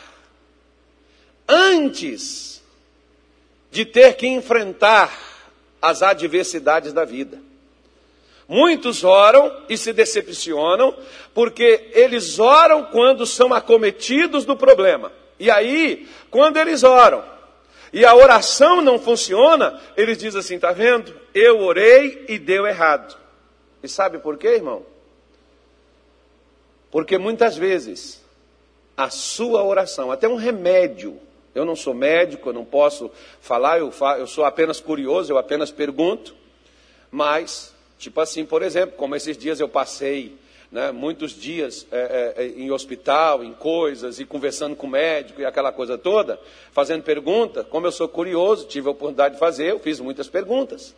antes 1.48 2.62
de 3.70 3.84
ter 3.84 4.14
que 4.14 4.26
enfrentar 4.26 5.12
as 5.80 6.02
adversidades 6.02 6.92
da 6.92 7.04
vida. 7.04 7.47
Muitos 8.48 9.04
oram 9.04 9.54
e 9.68 9.76
se 9.76 9.92
decepcionam, 9.92 10.96
porque 11.34 11.90
eles 11.92 12.38
oram 12.38 12.86
quando 12.86 13.26
são 13.26 13.52
acometidos 13.52 14.46
do 14.46 14.56
problema. 14.56 15.12
E 15.38 15.50
aí, 15.50 16.08
quando 16.30 16.56
eles 16.56 16.82
oram 16.82 17.22
e 17.92 18.06
a 18.06 18.14
oração 18.14 18.80
não 18.80 18.98
funciona, 18.98 19.78
eles 19.94 20.16
dizem 20.16 20.40
assim: 20.40 20.54
está 20.54 20.72
vendo? 20.72 21.14
Eu 21.34 21.60
orei 21.60 22.24
e 22.26 22.38
deu 22.38 22.66
errado. 22.66 23.16
E 23.82 23.88
sabe 23.88 24.18
por 24.18 24.38
quê, 24.38 24.48
irmão? 24.48 24.82
Porque 26.90 27.18
muitas 27.18 27.54
vezes 27.54 28.24
a 28.96 29.10
sua 29.10 29.62
oração, 29.62 30.10
até 30.10 30.26
um 30.26 30.36
remédio, 30.36 31.20
eu 31.54 31.66
não 31.66 31.76
sou 31.76 31.92
médico, 31.92 32.48
eu 32.48 32.52
não 32.54 32.64
posso 32.64 33.10
falar, 33.40 33.78
eu, 33.78 33.92
eu 34.18 34.26
sou 34.26 34.44
apenas 34.44 34.80
curioso, 34.80 35.30
eu 35.30 35.38
apenas 35.38 35.70
pergunto, 35.70 36.34
mas 37.10 37.74
Tipo 37.98 38.20
assim, 38.20 38.44
por 38.44 38.62
exemplo, 38.62 38.96
como 38.96 39.16
esses 39.16 39.36
dias 39.36 39.58
eu 39.58 39.68
passei 39.68 40.38
né, 40.70 40.92
muitos 40.92 41.32
dias 41.32 41.86
é, 41.90 42.34
é, 42.36 42.44
é, 42.44 42.46
em 42.46 42.70
hospital, 42.70 43.42
em 43.42 43.52
coisas, 43.52 44.20
e 44.20 44.24
conversando 44.24 44.76
com 44.76 44.86
o 44.86 44.90
médico 44.90 45.40
e 45.40 45.44
aquela 45.44 45.72
coisa 45.72 45.96
toda, 45.96 46.38
fazendo 46.72 47.02
pergunta. 47.02 47.64
Como 47.64 47.86
eu 47.86 47.92
sou 47.92 48.08
curioso, 48.08 48.66
tive 48.66 48.88
a 48.88 48.92
oportunidade 48.92 49.34
de 49.34 49.40
fazer, 49.40 49.70
eu 49.70 49.78
fiz 49.78 49.98
muitas 49.98 50.28
perguntas. 50.28 50.94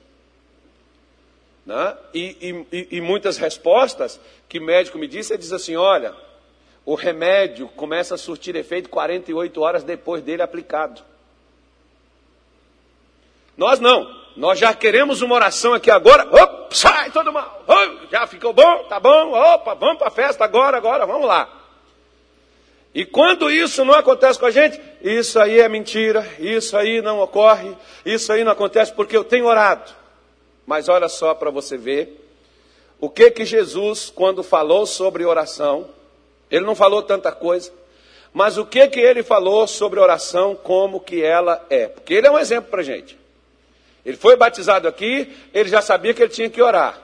Né? 1.65 1.97
E, 2.13 2.67
e, 2.73 2.97
e 2.97 3.01
muitas 3.01 3.39
respostas 3.39 4.21
que 4.49 4.59
o 4.59 4.63
médico 4.63 4.99
me 4.99 5.07
disse, 5.07 5.33
ele 5.33 5.41
diz 5.41 5.53
assim: 5.53 5.77
olha, 5.77 6.15
o 6.85 6.95
remédio 6.95 7.69
começa 7.69 8.17
a 8.17 8.19
surtir 8.19 8.57
efeito 8.57 8.89
48 8.89 9.61
horas 9.61 9.85
depois 9.85 10.23
dele 10.23 10.43
aplicado. 10.43 11.01
Nós 13.57 13.79
não. 13.79 14.20
Nós 14.37 14.59
já 14.59 14.73
queremos 14.73 15.23
uma 15.23 15.35
oração 15.35 15.75
aqui 15.75 15.91
agora. 15.91 16.27
Opa, 16.31 16.69
sai 16.71 17.11
todo 17.11 17.33
mal. 17.33 17.65
já 18.11 18.27
ficou 18.27 18.53
bom? 18.53 18.85
Tá 18.85 19.01
bom? 19.01 19.33
Opa, 19.33 19.75
vamos 19.75 19.99
para 19.99 20.09
a 20.09 20.11
festa 20.11 20.45
agora, 20.45 20.77
agora, 20.77 21.07
vamos 21.07 21.27
lá. 21.27 21.49
E 22.95 23.05
quando 23.05 23.51
isso 23.51 23.85
não 23.85 23.95
acontece 23.95 24.39
com 24.39 24.47
a 24.47 24.51
gente, 24.51 24.81
isso 25.01 25.39
aí 25.39 25.61
é 25.61 25.69
mentira, 25.69 26.29
isso 26.41 26.77
aí 26.77 27.01
não 27.01 27.21
ocorre, 27.21 27.77
isso 28.05 28.33
aí 28.33 28.43
não 28.43 28.51
acontece 28.51 28.93
porque 28.93 29.17
eu 29.17 29.23
tenho 29.23 29.47
orado. 29.47 29.93
Mas 30.67 30.89
olha 30.89 31.09
só 31.09 31.35
para 31.35 31.51
você 31.51 31.77
ver 31.77 32.21
o 33.01 33.09
que 33.09 33.31
que 33.31 33.45
Jesus, 33.45 34.11
quando 34.11 34.43
falou 34.43 34.87
sobre 34.87 35.25
oração, 35.25 35.89
ele 36.51 36.67
não 36.67 36.75
falou 36.75 37.03
tanta 37.03 37.31
coisa, 37.31 37.73
mas 38.33 38.59
o 38.59 38.67
que 38.67 38.87
que 38.89 39.01
ele 39.01 39.23
falou 39.23 39.67
sobre 39.69 40.01
oração, 40.01 40.57
como 40.57 41.01
que 41.01 41.23
ela 41.23 41.65
é. 41.71 41.87
Porque 41.87 42.15
ele 42.15 42.27
é 42.27 42.31
um 42.31 42.39
exemplo 42.39 42.71
para 42.71 42.81
a 42.81 42.85
gente. 42.85 43.20
Ele 44.05 44.17
foi 44.17 44.37
batizado 44.37 44.89
aqui, 44.89 45.37
ele 45.53 45.69
já 45.69 45.83
sabia 45.83 46.15
que 46.15 46.23
ele 46.23 46.33
tinha 46.33 46.49
que 46.49 46.63
orar, 46.63 46.99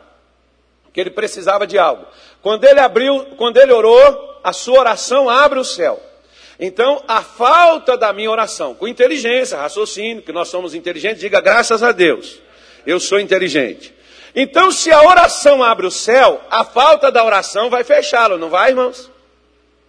que 0.93 1.01
ele 1.01 1.11
precisava 1.11 1.67
de 1.67 1.79
algo. 1.79 2.07
Quando 2.43 2.65
ele 2.65 2.81
abriu, 2.81 3.27
quando 3.37 3.59
ele 3.59 3.73
orou, 3.73 4.41
a 4.43 4.53
sua 4.53 4.81
oração 4.81 5.29
abre 5.29 5.59
o 5.59 5.65
céu. 5.65 6.03
Então, 6.59 7.03
a 7.07 7.23
falta 7.23 7.99
da 7.99 8.13
minha 8.13 8.31
oração, 8.31 8.75
com 8.75 8.89
inteligência, 8.89 9.59
raciocínio, 9.59 10.23
que 10.23 10.33
nós 10.33 10.49
somos 10.49 10.75
inteligentes, 10.75 11.21
diga 11.21 11.41
graças 11.41 11.83
a 11.83 11.93
Deus, 11.93 12.41
eu 12.87 12.99
sou 12.99 13.21
inteligente. 13.21 13.95
Então, 14.35 14.71
se 14.71 14.91
a 14.91 15.03
oração 15.03 15.63
abre 15.63 15.87
o 15.87 15.91
céu, 15.91 16.41
a 16.51 16.65
falta 16.65 17.11
da 17.11 17.25
oração 17.25 17.69
vai 17.69 17.85
fechá-lo, 17.85 18.39
não 18.39 18.49
vai, 18.49 18.71
irmãos? 18.71 19.11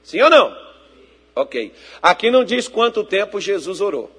Sim 0.03 0.21
ou 0.21 0.29
não? 0.29 0.57
Ok. 1.35 1.73
Aqui 2.01 2.31
não 2.31 2.43
diz 2.43 2.67
quanto 2.67 3.03
tempo 3.03 3.39
Jesus 3.39 3.81
orou. 3.81 4.09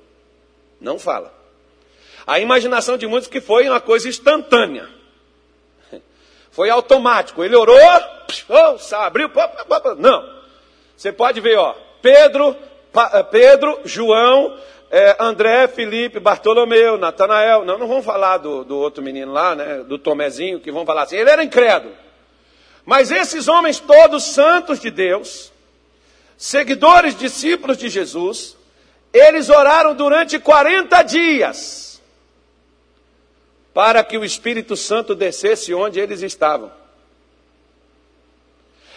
Não 0.81 0.99
fala. 0.99 1.38
A 2.27 2.39
imaginação 2.39 2.97
de 2.97 3.07
muitos 3.07 3.29
que 3.29 3.41
foi 3.41 3.69
uma 3.69 3.81
coisa 3.81 4.09
instantânea. 4.09 4.89
Foi 6.51 6.71
automático. 6.71 7.45
Ele 7.45 7.55
orou, 7.55 7.79
oh, 8.49 8.95
abriu. 8.97 9.31
Não. 9.99 10.39
Você 10.97 11.13
pode 11.13 11.41
ver, 11.41 11.57
ó. 11.57 11.75
Pedro 12.03 12.57
Pa 12.93 13.23
Pedro, 13.23 13.81
João, 13.85 14.57
é, 14.91 15.17
André, 15.21 15.69
Felipe, 15.69 16.19
Bartolomeu, 16.19 16.97
Natanael. 16.97 17.65
Não, 17.65 17.79
não 17.79 17.87
vamos 17.87 18.05
falar 18.05 18.39
do, 18.39 18.65
do 18.65 18.77
outro 18.77 19.03
menino 19.03 19.33
lá, 19.33 19.55
né? 19.55 19.85
Do 19.85 19.99
Tomezinho, 19.99 20.61
que 20.61 20.73
vão 20.73 20.87
falar 20.87 21.03
assim. 21.03 21.17
Ele 21.17 21.31
era 21.31 21.45
incrédulo. 21.45 21.95
Mas 22.85 23.11
esses 23.11 23.49
homens 23.49 23.79
todos 23.79 24.25
santos 24.25 24.81
de 24.81 24.91
Deus, 24.91 25.53
seguidores, 26.37 27.17
discípulos 27.17 27.77
de 27.77 27.89
Jesus, 27.89 28.57
eles 29.13 29.51
oraram 29.51 29.95
durante 29.95 30.39
40 30.39 31.03
dias 31.03 31.88
para 33.79 34.03
que 34.03 34.19
o 34.19 34.25
Espírito 34.25 34.77
Santo 34.77 35.15
descesse 35.15 35.73
onde 35.73 36.01
eles 36.01 36.21
estavam. 36.21 36.73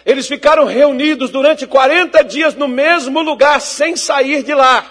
Eles 0.04 0.26
ficaram 0.26 0.64
reunidos 0.64 1.30
durante 1.30 1.68
40 1.68 2.20
dias 2.24 2.56
no 2.56 2.66
mesmo 2.66 3.22
lugar, 3.22 3.60
sem 3.60 3.94
sair 3.94 4.42
de 4.42 4.52
lá. 4.52 4.90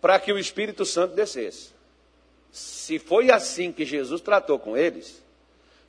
Para 0.00 0.18
que 0.18 0.32
o 0.32 0.38
Espírito 0.38 0.86
Santo 0.86 1.14
descesse. 1.14 1.74
Se 2.50 2.98
foi 2.98 3.30
assim 3.30 3.70
que 3.70 3.84
Jesus 3.84 4.22
tratou 4.22 4.58
com 4.58 4.78
eles, 4.78 5.22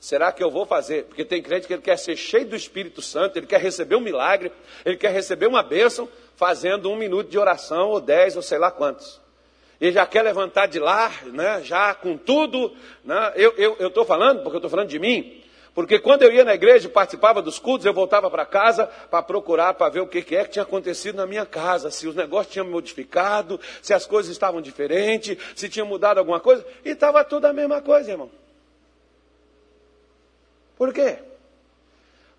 será 0.02 0.34
que 0.34 0.44
eu 0.44 0.52
vou 0.52 0.66
fazer? 0.66 1.06
Porque 1.06 1.24
tem 1.24 1.42
crente 1.42 1.66
que 1.66 1.72
ele 1.72 1.82
quer 1.82 1.98
ser 1.98 2.18
cheio 2.18 2.46
do 2.46 2.58
Espírito 2.58 3.02
Santo, 3.02 3.40
ele 3.40 3.48
quer 3.48 3.62
receber 3.62 3.96
um 3.96 4.02
milagre, 4.02 4.52
ele 4.84 4.98
quer 4.98 5.14
receber 5.14 5.48
uma 5.48 5.64
bênção, 5.64 6.10
fazendo 6.36 6.92
um 6.92 6.98
minuto 6.98 7.30
de 7.30 7.40
oração, 7.40 7.88
ou 7.88 8.02
dez, 8.02 8.36
ou 8.36 8.42
sei 8.42 8.58
lá 8.58 8.70
quantos 8.70 9.26
e 9.80 9.92
já 9.92 10.06
quer 10.06 10.24
levantar 10.24 10.68
de 10.68 10.80
lá, 10.80 11.12
né, 11.26 11.62
já 11.64 11.94
com 11.94 12.18
tudo. 12.18 12.76
Né, 13.04 13.34
eu 13.36 13.88
estou 13.88 14.06
falando, 14.06 14.42
porque 14.42 14.56
eu 14.56 14.60
estou 14.60 14.70
falando 14.70 14.90
de 14.90 15.00
mim, 15.00 15.42
porque 15.78 16.00
quando 16.00 16.24
eu 16.24 16.32
ia 16.32 16.44
na 16.44 16.56
igreja, 16.56 16.90
participava 16.90 17.40
dos 17.40 17.60
cultos, 17.60 17.86
eu 17.86 17.94
voltava 17.94 18.32
para 18.32 18.46
casa 18.48 18.88
para 18.88 19.22
procurar, 19.22 19.76
para 19.76 19.92
ver 19.92 20.00
o 20.00 20.08
que, 20.08 20.24
que 20.24 20.36
é 20.36 20.44
que 20.44 20.54
tinha 20.54 20.64
acontecido 20.64 21.18
na 21.18 21.28
minha 21.28 21.46
casa, 21.46 21.92
se 21.92 22.08
os 22.08 22.16
negócios 22.16 22.52
tinham 22.52 22.66
modificado, 22.66 23.60
se 23.80 23.94
as 23.94 24.04
coisas 24.04 24.32
estavam 24.32 24.60
diferentes, 24.60 25.38
se 25.56 25.70
tinha 25.70 25.86
mudado 25.86 26.18
alguma 26.18 26.40
coisa, 26.40 26.66
e 26.84 26.90
estava 26.90 27.24
tudo 27.24 27.46
a 27.46 27.54
mesma 27.54 27.80
coisa, 27.80 28.10
irmão. 28.10 28.32
Por 30.76 30.92
quê? 30.92 31.20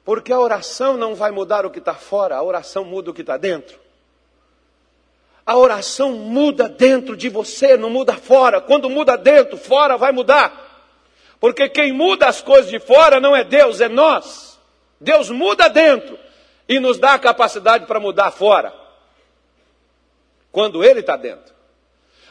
Porque 0.04 0.32
a 0.32 0.40
oração 0.40 0.96
não 0.96 1.14
vai 1.14 1.30
mudar 1.30 1.64
o 1.64 1.70
que 1.70 1.78
está 1.78 1.94
fora, 1.94 2.34
a 2.34 2.42
oração 2.42 2.84
muda 2.84 3.12
o 3.12 3.14
que 3.14 3.20
está 3.20 3.36
dentro. 3.36 3.78
A 5.48 5.56
oração 5.56 6.12
muda 6.12 6.68
dentro 6.68 7.16
de 7.16 7.30
você, 7.30 7.74
não 7.74 7.88
muda 7.88 8.12
fora. 8.12 8.60
Quando 8.60 8.90
muda 8.90 9.16
dentro, 9.16 9.56
fora 9.56 9.96
vai 9.96 10.12
mudar. 10.12 10.92
Porque 11.40 11.70
quem 11.70 11.90
muda 11.90 12.26
as 12.28 12.42
coisas 12.42 12.70
de 12.70 12.78
fora 12.78 13.18
não 13.18 13.34
é 13.34 13.42
Deus, 13.44 13.80
é 13.80 13.88
nós. 13.88 14.60
Deus 15.00 15.30
muda 15.30 15.68
dentro 15.68 16.18
e 16.68 16.78
nos 16.78 16.98
dá 16.98 17.14
a 17.14 17.18
capacidade 17.18 17.86
para 17.86 17.98
mudar 17.98 18.30
fora. 18.30 18.74
Quando 20.52 20.84
Ele 20.84 21.00
está 21.00 21.16
dentro. 21.16 21.54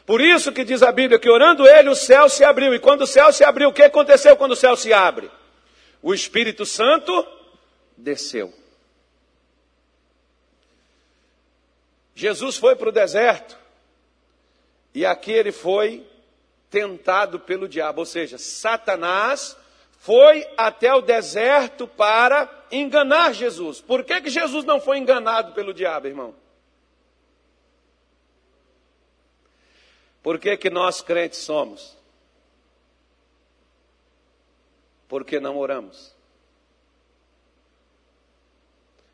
Por 0.06 0.22
isso 0.22 0.52
que 0.52 0.64
diz 0.64 0.84
a 0.84 0.92
Bíblia 0.92 1.18
que 1.18 1.28
orando 1.28 1.68
Ele 1.68 1.90
o 1.90 1.96
céu 1.96 2.30
se 2.30 2.44
abriu. 2.44 2.72
E 2.72 2.80
quando 2.80 3.02
o 3.02 3.08
céu 3.08 3.34
se 3.34 3.44
abriu, 3.44 3.70
o 3.70 3.74
que 3.74 3.82
aconteceu 3.82 4.38
quando 4.38 4.52
o 4.52 4.56
céu 4.56 4.76
se 4.76 4.94
abre? 4.94 5.32
O 6.04 6.14
Espírito 6.14 6.68
Santo 6.68 7.26
desceu. 7.98 8.54
Jesus 12.18 12.58
foi 12.58 12.76
para 12.76 12.90
o 12.90 12.92
deserto 12.92 13.56
e 14.92 15.06
aqui 15.06 15.32
ele 15.32 15.52
foi 15.52 16.04
tentado 16.68 17.40
pelo 17.40 17.70
diabo, 17.70 18.00
ou 18.00 18.08
seja, 18.08 18.40
Satanás 18.40 19.56
foi 20.00 20.44
até 20.58 20.92
o 20.92 21.02
deserto 21.02 21.88
para 21.88 22.50
enganar 22.72 23.36
Jesus. 23.36 23.82
Por 23.82 24.04
que, 24.04 24.20
que 24.20 24.32
Jesus 24.32 24.66
não 24.66 24.82
foi 24.82 24.98
enganado 24.98 25.54
pelo 25.54 25.72
diabo, 25.72 26.08
irmão? 26.08 26.34
Por 30.24 30.40
que, 30.40 30.58
que 30.58 30.72
nós 30.72 31.04
crentes 31.04 31.38
somos? 31.42 31.96
Porque 35.08 35.40
não 35.40 35.56
oramos. 35.56 36.17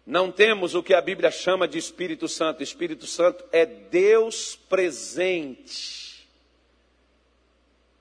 Não 0.06 0.32
temos 0.32 0.76
o 0.76 0.84
que 0.84 0.94
a 0.94 1.02
Bíblia 1.02 1.32
chama 1.32 1.68
de 1.68 1.78
Espírito 1.78 2.28
Santo. 2.28 2.62
Espírito 2.62 3.08
Santo 3.08 3.44
é 3.52 3.66
Deus 3.66 4.56
presente 4.56 6.28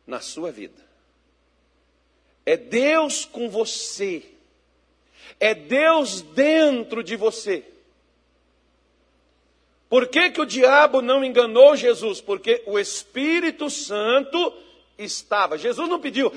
na 0.06 0.20
sua 0.20 0.50
vida. 0.50 0.82
É 2.44 2.56
Deus 2.56 3.24
com 3.24 3.48
você. 3.48 4.24
É 5.38 5.54
Deus 5.54 6.22
dentro 6.22 7.04
de 7.04 7.14
você. 7.14 7.64
Por 9.88 10.08
que, 10.08 10.30
que 10.30 10.40
o 10.40 10.46
diabo 10.46 11.00
não 11.02 11.24
enganou 11.24 11.76
Jesus? 11.76 12.20
Porque 12.20 12.62
o 12.66 12.78
Espírito 12.78 13.70
Santo 13.70 14.52
estava. 15.04 15.58
Jesus 15.58 15.88
não 15.88 16.00
pediu, 16.00 16.30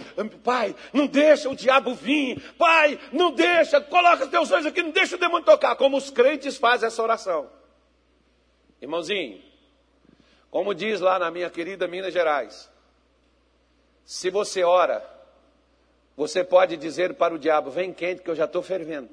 pai, 0.43 0.75
não 0.93 1.07
deixa 1.07 1.49
o 1.49 1.55
diabo 1.55 1.93
vir, 1.93 2.39
pai, 2.57 2.99
não 3.11 3.31
deixa, 3.31 3.79
coloca 3.81 4.25
os 4.25 4.29
teus 4.29 4.51
olhos 4.51 4.65
aqui, 4.65 4.81
não 4.81 4.91
deixa 4.91 5.15
o 5.15 5.19
demônio 5.19 5.45
tocar, 5.45 5.75
como 5.75 5.97
os 5.97 6.09
crentes 6.09 6.57
fazem 6.57 6.87
essa 6.87 7.01
oração. 7.01 7.49
Irmãozinho, 8.81 9.41
como 10.49 10.73
diz 10.73 10.99
lá 11.01 11.17
na 11.19 11.31
minha 11.31 11.49
querida 11.49 11.87
Minas 11.87 12.13
Gerais, 12.13 12.69
se 14.05 14.29
você 14.29 14.63
ora, 14.63 15.03
você 16.15 16.43
pode 16.43 16.77
dizer 16.77 17.15
para 17.15 17.33
o 17.33 17.39
diabo: 17.39 17.71
vem 17.71 17.91
quente 17.91 18.21
que 18.21 18.29
eu 18.29 18.35
já 18.35 18.45
estou 18.45 18.61
fervendo. 18.61 19.09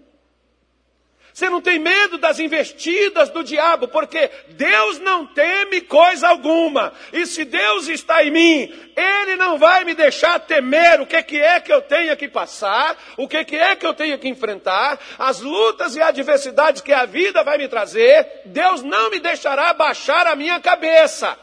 Você 1.33 1.49
não 1.49 1.62
tem 1.62 1.79
medo 1.79 2.18
das 2.18 2.38
investidas 2.38 3.31
do 3.31 3.42
diabo, 3.42 3.88
porque 3.88 4.31
Deus 4.51 4.99
não 4.99 5.27
teme 5.27 5.81
coisa 5.81 6.29
alguma. 6.29 6.92
E 7.11 7.27
se 7.27 7.45
Deus 7.45 7.88
está 7.88 8.23
em 8.23 8.31
mim, 8.31 8.92
Ele 8.95 9.37
não 9.37 9.59
vai 9.59 9.83
me 9.83 9.95
deixar 9.95 10.38
temer 10.40 11.01
o 11.01 11.07
que, 11.07 11.16
é 11.16 11.59
que 11.59 11.73
eu 11.73 11.81
tenho 11.81 12.14
que 12.18 12.29
passar, 12.29 12.99
o 13.16 13.27
que, 13.27 13.42
que 13.47 13.57
é 13.57 13.75
que 13.75 13.87
eu 13.87 13.95
tenho 13.95 14.18
que 14.18 14.29
enfrentar, 14.29 15.01
as 15.18 15.40
lutas 15.40 15.97
e 15.97 16.03
adversidades 16.03 16.83
que 16.83 16.92
a 16.92 17.07
vida 17.07 17.42
vai 17.42 17.57
me 17.57 17.66
trazer. 17.66 18.42
Deus 18.45 18.83
não 18.83 19.09
me 19.09 19.18
deixará 19.18 19.73
baixar 19.73 20.27
a 20.27 20.37
minha 20.37 20.61
cabeça 20.61 21.38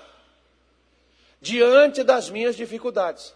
diante 1.41 2.04
das 2.04 2.30
minhas 2.30 2.56
dificuldades. 2.56 3.34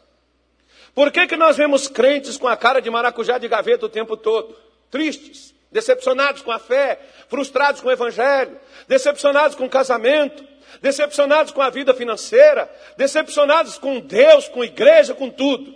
Por 0.94 1.12
que, 1.12 1.26
que 1.26 1.36
nós 1.36 1.58
vemos 1.58 1.88
crentes 1.88 2.38
com 2.38 2.48
a 2.48 2.56
cara 2.56 2.80
de 2.80 2.92
maracujá 2.92 3.40
de 3.40 3.48
gaveta 3.48 3.88
o 3.88 3.90
tempo 3.90 4.16
todo? 4.16 4.56
Tristes 4.92 5.54
decepcionados 5.74 6.42
com 6.42 6.52
a 6.52 6.60
fé, 6.60 7.00
frustrados 7.28 7.82
com 7.82 7.90
o 7.90 7.92
evangelho, 7.92 8.58
decepcionados 8.88 9.56
com 9.56 9.66
o 9.66 9.70
casamento, 9.70 10.48
decepcionados 10.82 11.52
com 11.52 11.62
a 11.62 11.70
vida 11.70 11.94
financeira, 11.94 12.74
decepcionados 12.96 13.78
com 13.78 14.00
Deus, 14.00 14.48
com 14.48 14.62
a 14.62 14.66
igreja, 14.66 15.14
com 15.14 15.30
tudo. 15.30 15.74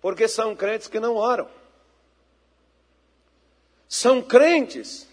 Porque 0.00 0.28
são 0.28 0.54
crentes 0.54 0.88
que 0.88 1.00
não 1.00 1.16
oram. 1.16 1.48
São 3.88 4.22
crentes 4.22 5.08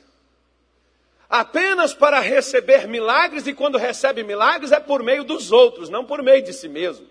apenas 1.30 1.94
para 1.94 2.20
receber 2.20 2.88
milagres 2.88 3.48
e 3.48 3.54
quando 3.54 3.78
recebe 3.78 4.24
milagres 4.24 4.72
é 4.72 4.80
por 4.80 5.02
meio 5.02 5.24
dos 5.24 5.52
outros, 5.52 5.90
não 5.90 6.06
por 6.06 6.22
meio 6.22 6.44
de 6.44 6.54
si 6.54 6.68
mesmo. 6.68 7.08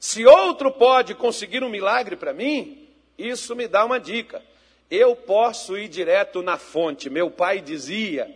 Se 0.00 0.24
outro 0.26 0.70
pode 0.70 1.14
conseguir 1.14 1.62
um 1.62 1.68
milagre 1.68 2.16
para 2.16 2.32
mim, 2.32 2.87
isso 3.18 3.56
me 3.56 3.66
dá 3.66 3.84
uma 3.84 3.98
dica. 3.98 4.40
Eu 4.88 5.16
posso 5.16 5.76
ir 5.76 5.88
direto 5.88 6.40
na 6.40 6.56
fonte. 6.56 7.10
Meu 7.10 7.30
pai 7.30 7.60
dizia 7.60 8.32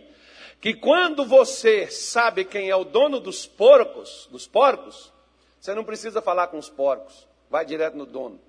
que 0.59 0.73
quando 0.73 1.25
você 1.25 1.89
sabe 1.89 2.45
quem 2.45 2.69
é 2.69 2.75
o 2.75 2.83
dono 2.83 3.19
dos 3.19 3.47
porcos, 3.47 4.27
dos 4.29 4.45
porcos, 4.45 5.11
você 5.59 5.73
não 5.73 5.83
precisa 5.83 6.21
falar 6.21 6.47
com 6.47 6.57
os 6.57 6.69
porcos. 6.69 7.27
Vai 7.49 7.65
direto 7.65 7.95
no 7.95 8.05
dono. 8.05 8.39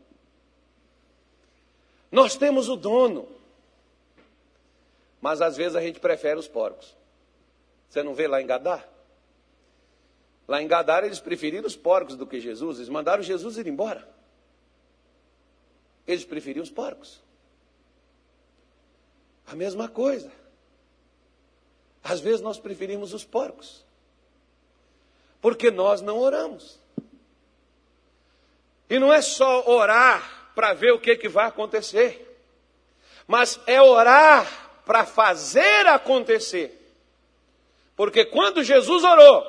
Nós 2.10 2.36
temos 2.36 2.68
o 2.68 2.76
dono. 2.76 3.28
Mas 5.20 5.40
às 5.40 5.56
vezes 5.56 5.76
a 5.76 5.80
gente 5.80 6.00
prefere 6.00 6.38
os 6.38 6.48
porcos. 6.48 6.94
Você 7.88 8.02
não 8.02 8.14
vê 8.14 8.26
lá 8.26 8.42
em 8.42 8.46
Gadar? 8.46 8.86
Lá 10.46 10.60
em 10.60 10.66
Gadar 10.66 11.04
eles 11.04 11.20
preferiram 11.20 11.66
os 11.66 11.76
porcos 11.76 12.16
do 12.16 12.26
que 12.26 12.40
Jesus. 12.40 12.78
Eles 12.78 12.88
mandaram 12.88 13.22
Jesus 13.22 13.56
ir 13.56 13.66
embora. 13.66 14.06
Eles 16.06 16.24
preferiam 16.24 16.62
os 16.62 16.70
porcos. 16.70 17.20
A 19.46 19.54
mesma 19.54 19.88
coisa. 19.88 20.30
Às 22.02 22.20
vezes 22.20 22.40
nós 22.40 22.58
preferimos 22.58 23.14
os 23.14 23.24
porcos. 23.24 23.84
Porque 25.40 25.70
nós 25.70 26.00
não 26.00 26.18
oramos. 26.18 26.78
E 28.88 28.98
não 28.98 29.12
é 29.12 29.22
só 29.22 29.68
orar 29.68 30.50
para 30.54 30.72
ver 30.72 30.92
o 30.92 31.00
que, 31.00 31.16
que 31.16 31.28
vai 31.28 31.46
acontecer, 31.46 32.38
mas 33.26 33.58
é 33.66 33.82
orar 33.82 34.82
para 34.84 35.04
fazer 35.04 35.86
acontecer. 35.86 36.80
Porque 37.96 38.24
quando 38.24 38.62
Jesus 38.62 39.02
orou, 39.02 39.44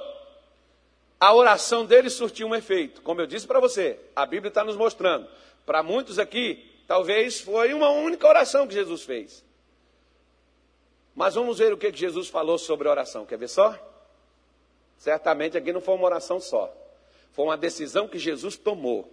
a 1.19 1.33
oração 1.33 1.85
dele 1.85 2.09
surtiu 2.09 2.47
um 2.47 2.55
efeito. 2.55 3.01
Como 3.01 3.21
eu 3.21 3.27
disse 3.27 3.45
para 3.45 3.59
você, 3.59 3.99
a 4.15 4.25
Bíblia 4.25 4.49
está 4.49 4.63
nos 4.63 4.75
mostrando. 4.75 5.27
Para 5.65 5.81
muitos 5.81 6.19
aqui, 6.19 6.63
talvez 6.87 7.41
foi 7.41 7.73
uma 7.73 7.89
única 7.89 8.27
oração 8.27 8.67
que 8.67 8.73
Jesus 8.73 9.03
fez. 9.03 9.43
Mas 11.15 11.35
vamos 11.35 11.59
ver 11.59 11.73
o 11.73 11.77
que 11.77 11.91
Jesus 11.91 12.27
falou 12.27 12.57
sobre 12.57 12.87
oração. 12.87 13.25
Quer 13.25 13.37
ver 13.37 13.47
só? 13.47 13.77
Certamente 14.97 15.57
aqui 15.57 15.71
não 15.71 15.81
foi 15.81 15.95
uma 15.95 16.05
oração 16.05 16.39
só. 16.39 16.73
Foi 17.31 17.45
uma 17.45 17.57
decisão 17.57 18.07
que 18.07 18.19
Jesus 18.19 18.57
tomou. 18.57 19.11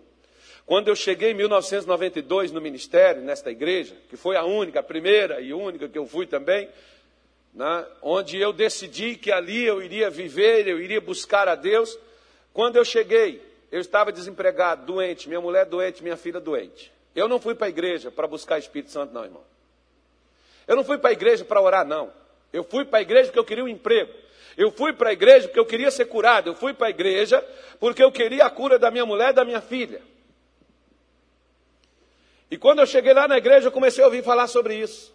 Quando 0.66 0.88
eu 0.88 0.96
cheguei 0.96 1.30
em 1.30 1.34
1992 1.34 2.52
no 2.52 2.60
ministério, 2.60 3.22
nesta 3.22 3.50
igreja, 3.50 3.96
que 4.08 4.16
foi 4.16 4.36
a 4.36 4.44
única, 4.44 4.80
a 4.80 4.82
primeira 4.82 5.40
e 5.40 5.52
única 5.52 5.88
que 5.88 5.98
eu 5.98 6.06
fui 6.06 6.26
também, 6.26 6.68
né, 7.52 7.86
onde 8.00 8.38
eu 8.38 8.52
decidi 8.52 9.16
que 9.16 9.32
ali 9.32 9.64
eu 9.64 9.82
iria 9.82 10.08
viver, 10.08 10.66
eu 10.66 10.80
iria 10.80 11.00
buscar 11.00 11.48
a 11.48 11.54
Deus. 11.54 11.98
Quando 12.52 12.76
eu 12.76 12.84
cheguei, 12.84 13.42
eu 13.72 13.80
estava 13.80 14.12
desempregado, 14.12 14.84
doente, 14.84 15.26
minha 15.26 15.40
mulher 15.40 15.64
doente, 15.64 16.02
minha 16.02 16.16
filha 16.16 16.38
doente. 16.38 16.92
Eu 17.14 17.26
não 17.26 17.40
fui 17.40 17.54
para 17.54 17.68
a 17.68 17.70
igreja 17.70 18.10
para 18.10 18.28
buscar 18.28 18.58
Espírito 18.58 18.90
Santo, 18.90 19.14
não, 19.14 19.24
irmão. 19.24 19.42
Eu 20.68 20.76
não 20.76 20.84
fui 20.84 20.98
para 20.98 21.08
a 21.08 21.12
igreja 21.12 21.42
para 21.42 21.58
orar, 21.58 21.86
não. 21.86 22.12
Eu 22.52 22.64
fui 22.64 22.84
para 22.84 22.98
a 22.98 23.02
igreja 23.02 23.24
porque 23.28 23.38
eu 23.38 23.44
queria 23.44 23.64
um 23.64 23.68
emprego. 23.68 24.12
Eu 24.58 24.70
fui 24.70 24.92
para 24.92 25.08
a 25.08 25.12
igreja 25.14 25.48
porque 25.48 25.58
eu 25.58 25.64
queria 25.64 25.90
ser 25.90 26.04
curado. 26.04 26.50
Eu 26.50 26.54
fui 26.54 26.74
para 26.74 26.88
a 26.88 26.90
igreja 26.90 27.42
porque 27.80 28.04
eu 28.04 28.12
queria 28.12 28.44
a 28.44 28.50
cura 28.50 28.78
da 28.78 28.90
minha 28.90 29.06
mulher 29.06 29.30
e 29.30 29.32
da 29.32 29.44
minha 29.44 29.62
filha. 29.62 30.02
E 32.50 32.58
quando 32.58 32.80
eu 32.80 32.86
cheguei 32.86 33.14
lá 33.14 33.26
na 33.26 33.38
igreja, 33.38 33.68
eu 33.68 33.72
comecei 33.72 34.04
a 34.04 34.06
ouvir 34.06 34.22
falar 34.22 34.48
sobre 34.48 34.76
isso. 34.76 35.14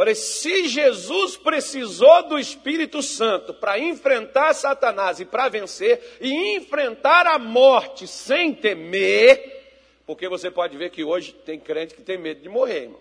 Falei, 0.00 0.14
se 0.14 0.66
Jesus 0.66 1.36
precisou 1.36 2.26
do 2.26 2.38
Espírito 2.38 3.02
Santo 3.02 3.52
para 3.52 3.78
enfrentar 3.78 4.54
Satanás 4.54 5.20
e 5.20 5.26
para 5.26 5.50
vencer, 5.50 6.16
e 6.22 6.56
enfrentar 6.56 7.26
a 7.26 7.38
morte 7.38 8.06
sem 8.06 8.54
temer, 8.54 9.76
porque 10.06 10.26
você 10.26 10.50
pode 10.50 10.74
ver 10.78 10.88
que 10.88 11.04
hoje 11.04 11.34
tem 11.34 11.60
crente 11.60 11.94
que 11.94 12.00
tem 12.00 12.16
medo 12.16 12.40
de 12.40 12.48
morrer, 12.48 12.84
irmão. 12.84 13.00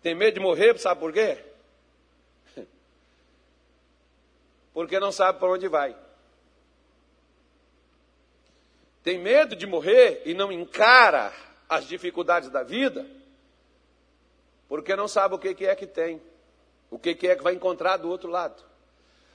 Tem 0.00 0.14
medo 0.14 0.34
de 0.34 0.38
morrer, 0.38 0.78
sabe 0.78 1.00
por 1.00 1.12
quê? 1.12 1.38
Porque 4.72 5.00
não 5.00 5.10
sabe 5.10 5.40
para 5.40 5.50
onde 5.50 5.66
vai. 5.66 5.96
Tem 9.02 9.18
medo 9.18 9.56
de 9.56 9.66
morrer 9.66 10.22
e 10.24 10.34
não 10.34 10.52
encara 10.52 11.32
as 11.68 11.84
dificuldades 11.88 12.48
da 12.48 12.62
vida, 12.62 13.04
porque 14.68 14.96
não 14.96 15.08
sabe 15.08 15.34
o 15.34 15.38
que 15.38 15.66
é 15.66 15.74
que 15.74 15.86
tem, 15.86 16.20
o 16.90 16.98
que 16.98 17.10
é 17.10 17.36
que 17.36 17.42
vai 17.42 17.54
encontrar 17.54 17.96
do 17.96 18.08
outro 18.08 18.30
lado. 18.30 18.62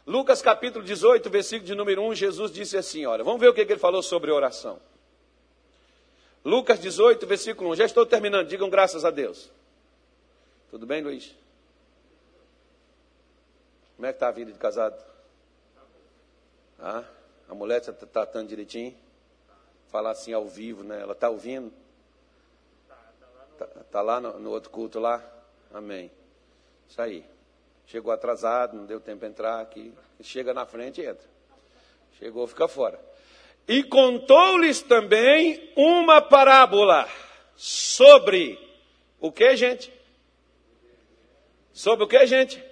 Lucas 0.05 0.41
capítulo 0.41 0.83
18, 0.83 1.29
versículo 1.29 1.67
de 1.67 1.75
número 1.75 2.01
1, 2.03 2.15
Jesus 2.15 2.51
disse 2.51 2.75
assim: 2.75 3.05
Olha, 3.05 3.23
vamos 3.23 3.39
ver 3.39 3.49
o 3.49 3.53
que 3.53 3.61
ele 3.61 3.77
falou 3.77 4.01
sobre 4.01 4.31
oração. 4.31 4.79
Lucas 6.43 6.79
18, 6.79 7.27
versículo 7.27 7.69
1. 7.71 7.75
Já 7.75 7.85
estou 7.85 8.05
terminando, 8.05 8.47
digam 8.47 8.69
graças 8.69 9.05
a 9.05 9.11
Deus. 9.11 9.51
Tudo 10.71 10.85
bem, 10.85 11.03
Luiz? 11.03 11.35
Como 13.95 14.05
é 14.07 14.11
que 14.11 14.15
está 14.15 14.29
a 14.29 14.31
vida 14.31 14.51
de 14.51 14.57
casado? 14.57 15.03
Ah, 16.79 17.03
a 17.49 17.53
mulher 17.53 17.81
está 17.81 17.91
tratando 17.91 18.47
direitinho? 18.47 18.95
Falar 19.89 20.11
assim 20.11 20.31
ao 20.31 20.47
vivo, 20.47 20.83
né? 20.83 21.01
Ela 21.01 21.13
está 21.13 21.29
ouvindo? 21.29 21.71
Está 23.65 23.83
tá 23.91 24.01
lá 24.01 24.21
no, 24.21 24.39
no 24.39 24.51
outro 24.51 24.69
culto 24.69 24.99
lá? 24.99 25.23
Amém. 25.73 26.09
Isso 26.87 27.01
aí. 27.01 27.25
Chegou 27.85 28.13
atrasado, 28.13 28.77
não 28.77 28.85
deu 28.85 28.99
tempo 28.99 29.21
de 29.21 29.27
entrar 29.27 29.59
aqui. 29.59 29.93
Chega 30.21 30.53
na 30.53 30.65
frente 30.65 31.01
e 31.01 31.05
entra. 31.05 31.27
Chegou, 32.17 32.47
fica 32.47 32.67
fora. 32.67 32.99
E 33.67 33.83
contou-lhes 33.83 34.81
também 34.81 35.71
uma 35.75 36.21
parábola 36.21 37.07
sobre 37.55 38.59
o 39.19 39.31
que, 39.31 39.55
gente? 39.55 39.91
Sobre 41.73 42.05
o 42.05 42.07
que, 42.07 42.25
gente? 42.25 42.63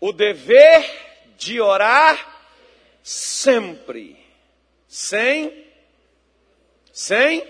O 0.00 0.12
dever 0.12 0.84
de 1.36 1.60
orar 1.60 2.50
sempre, 3.02 4.16
sem, 4.86 5.66
sem 6.92 7.46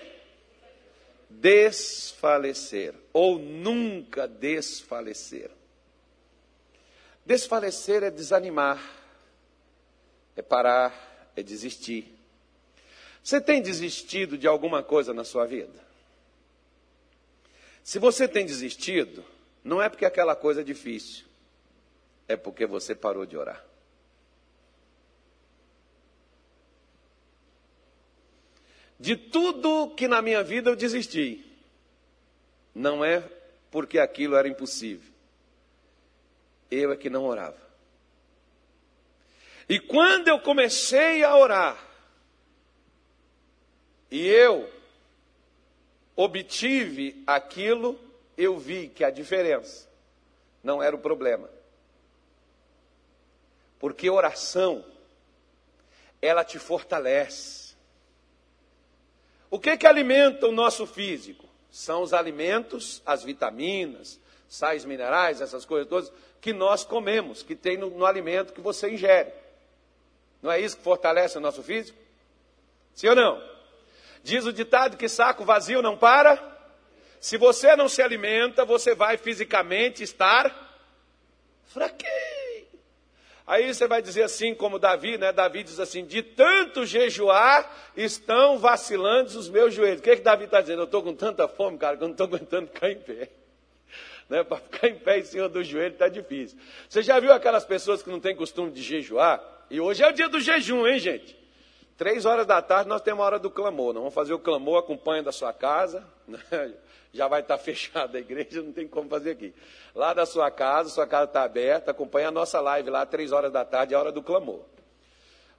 desfalecer, 1.40 2.94
ou 3.12 3.38
nunca 3.38 4.27
desfalecer. 4.27 5.51
Desfalecer 7.25 8.03
é 8.03 8.11
desanimar, 8.11 8.81
é 10.37 10.42
parar, 10.42 11.33
é 11.37 11.42
desistir. 11.42 12.12
Você 13.23 13.40
tem 13.40 13.62
desistido 13.62 14.37
de 14.37 14.47
alguma 14.47 14.83
coisa 14.83 15.14
na 15.14 15.25
sua 15.25 15.47
vida? 15.47 15.83
Se 17.83 17.99
você 17.99 18.29
tem 18.29 18.44
desistido, 18.44 19.25
não 19.62 19.81
é 19.81 19.88
porque 19.88 20.05
aquela 20.05 20.37
coisa 20.37 20.61
é 20.61 20.64
difícil, 20.64 21.25
é 22.29 22.37
porque 22.37 22.66
você 22.66 22.94
parou 22.94 23.25
de 23.25 23.37
orar. 23.37 23.64
De 28.98 29.16
tudo 29.16 29.94
que 29.96 30.07
na 30.09 30.22
minha 30.22 30.42
vida 30.42 30.70
eu 30.70 30.76
desisti, 30.76 31.44
não 32.74 33.04
é 33.04 33.22
porque 33.70 33.98
aquilo 33.98 34.37
era 34.37 34.48
impossível. 34.48 35.12
Eu 36.70 36.92
é 36.92 36.96
que 36.96 37.11
não 37.11 37.24
orava. 37.24 37.62
E 39.68 39.80
quando 39.80 40.28
eu 40.28 40.40
comecei 40.40 41.24
a 41.24 41.37
orar, 41.37 41.83
e 44.11 44.26
eu 44.26 44.70
obtive 46.16 47.22
aquilo 47.26 47.98
eu 48.37 48.59
vi 48.59 48.88
que 48.88 49.04
a 49.04 49.11
diferença 49.11 49.88
não 50.62 50.83
era 50.83 50.94
o 50.94 50.98
problema. 50.98 51.48
Porque 53.78 54.09
oração, 54.09 54.85
ela 56.20 56.44
te 56.44 56.59
fortalece. 56.59 57.63
O 59.55 59.59
que 59.61 59.77
que 59.77 59.87
alimenta 59.87 60.49
o 60.49 60.51
nosso 60.51 60.85
físico? 60.85 61.49
São 61.71 62.03
os 62.03 62.12
alimentos, 62.12 63.01
as 63.07 63.23
vitaminas, 63.23 64.19
sais 64.49 64.85
minerais, 64.85 65.40
essas 65.40 65.64
coisas 65.64 65.88
todas 65.88 66.12
que 66.40 66.53
nós 66.53 66.83
comemos, 66.83 67.45
que 67.45 67.55
tem 67.55 67.77
no, 67.77 67.88
no 67.88 68.05
alimento 68.05 68.53
que 68.53 68.61
você 68.61 68.90
ingere. 68.90 69.31
Não 70.43 70.51
é 70.51 70.59
isso 70.59 70.77
que 70.77 70.83
fortalece 70.83 71.38
o 71.38 71.40
nosso 71.40 71.62
físico? 71.62 71.97
Sim 72.97 73.11
ou 73.11 73.14
não? 73.14 73.40
Diz 74.25 74.45
o 74.45 74.53
ditado 74.53 74.97
que 74.97 75.09
saco 75.09 75.45
vazio 75.45 75.81
não 75.81 75.97
para 75.97 76.37
se 77.21 77.37
você 77.37 77.77
não 77.77 77.88
se 77.88 78.03
alimenta, 78.03 78.64
você 78.64 78.93
vai 78.93 79.17
fisicamente 79.17 80.03
estar 80.03 80.53
fraquinho. 81.67 82.34
Aí 83.46 83.74
você 83.74 83.87
vai 83.87 84.00
dizer 84.00 84.22
assim, 84.22 84.54
como 84.54 84.78
Davi, 84.78 85.18
né? 85.18 85.30
Davi 85.30 85.62
diz 85.62 85.78
assim: 85.78 86.04
de 86.04 86.22
tanto 86.22 86.87
jejuar, 86.87 87.70
estão 87.96 88.59
vacilando 88.59 89.38
os 89.38 89.50
meus 89.50 89.74
joelhos. 89.74 90.00
O 90.00 90.02
que, 90.02 90.11
é 90.11 90.16
que 90.16 90.22
Davi 90.22 90.44
está 90.44 90.61
dizendo? 90.61 90.80
Eu 90.80 90.87
estou 90.87 91.02
com 91.02 91.14
tanta 91.14 91.46
fome, 91.46 91.76
cara, 91.76 91.96
que 91.96 92.02
eu 92.02 92.09
não 92.09 92.14
estou 92.14 92.26
aguentando 92.28 92.68
ficar 92.68 92.90
em 92.90 92.98
pé. 92.98 93.28
Né, 94.30 94.42
Para 94.42 94.57
ficar 94.57 94.88
em 94.88 94.94
pé 94.94 95.18
em 95.18 95.24
cima 95.24 95.48
do 95.50 95.62
joelho 95.62 95.92
está 95.92 96.09
difícil. 96.09 96.59
Você 96.88 97.02
já 97.02 97.20
viu 97.20 97.33
aquelas 97.33 97.66
pessoas 97.66 98.02
que 98.02 98.09
não 98.09 98.18
têm 98.18 98.35
costume 98.35 98.70
de 98.70 98.83
jejuar? 98.83 99.42
E 99.70 99.78
hoje 99.78 100.02
é 100.02 100.09
o 100.09 100.12
dia 100.12 100.28
do 100.28 100.40
jejum, 100.40 100.87
hein, 100.87 100.98
gente? 100.98 101.43
Três 101.96 102.24
horas 102.24 102.46
da 102.46 102.61
tarde 102.61 102.88
nós 102.88 103.00
temos 103.00 103.22
a 103.22 103.26
hora 103.26 103.38
do 103.38 103.50
clamor. 103.50 103.92
Nós 103.92 104.02
vamos 104.02 104.14
fazer 104.14 104.35
o 104.35 104.38
clamor, 104.38 104.78
acompanha 104.78 105.22
da 105.22 105.33
sua 105.33 105.52
casa. 105.52 106.04
Né? 106.26 106.74
já 107.14 107.28
vai 107.28 107.40
estar 107.40 107.57
fechada 107.57 108.18
a 108.18 108.20
igreja, 108.20 108.61
não 108.61 108.72
tem 108.72 108.88
como 108.88 109.09
fazer 109.09 109.30
aqui. 109.30 109.54
Lá 109.94 110.12
da 110.12 110.26
sua 110.26 110.50
casa, 110.50 110.90
sua 110.90 111.07
casa 111.07 111.26
está 111.26 111.44
aberta, 111.44 111.92
acompanha 111.92 112.28
a 112.28 112.33
nossa 112.33 112.61
live 112.61 112.90
lá, 112.90 113.07
três 113.07 113.30
horas 113.30 113.52
da 113.52 113.64
tarde, 113.64 113.94
é 113.94 113.96
a 113.96 114.00
hora 114.00 114.11
do 114.11 114.20
clamor. 114.20 114.62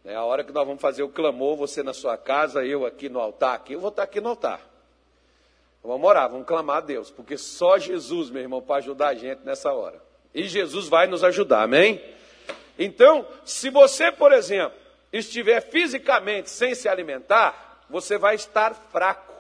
É 0.04 0.14
a 0.14 0.24
hora 0.24 0.44
que 0.44 0.52
nós 0.52 0.68
vamos 0.68 0.82
fazer 0.82 1.02
o 1.02 1.10
clamor, 1.10 1.56
você 1.56 1.82
na 1.82 1.94
sua 1.94 2.18
casa, 2.18 2.64
eu 2.66 2.86
aqui 2.86 3.08
no 3.08 3.20
altar, 3.20 3.56
aqui, 3.56 3.74
eu 3.74 3.80
vou 3.80 3.90
estar 3.90 4.04
aqui 4.04 4.20
no 4.20 4.30
altar. 4.30 4.60
Vamos 5.82 6.08
orar, 6.08 6.30
vamos 6.30 6.46
clamar 6.46 6.78
a 6.78 6.82
Deus, 6.82 7.10
porque 7.10 7.38
só 7.38 7.78
Jesus, 7.78 8.30
meu 8.30 8.42
irmão, 8.42 8.62
para 8.62 8.78
ajudar 8.78 9.10
a 9.10 9.14
gente 9.14 9.40
nessa 9.46 9.72
hora. 9.72 10.02
E 10.34 10.44
Jesus 10.44 10.90
vai 10.90 11.08
nos 11.08 11.24
ajudar, 11.24 11.64
amém? 11.64 12.04
Então, 12.78 13.26
se 13.46 13.70
você, 13.70 14.12
por 14.12 14.34
exemplo, 14.34 14.78
estiver 15.18 15.62
fisicamente 15.62 16.50
sem 16.50 16.76
se 16.76 16.90
alimentar, 16.90 17.86
você 17.90 18.18
vai 18.18 18.36
estar 18.36 18.74
fraco. 18.74 19.34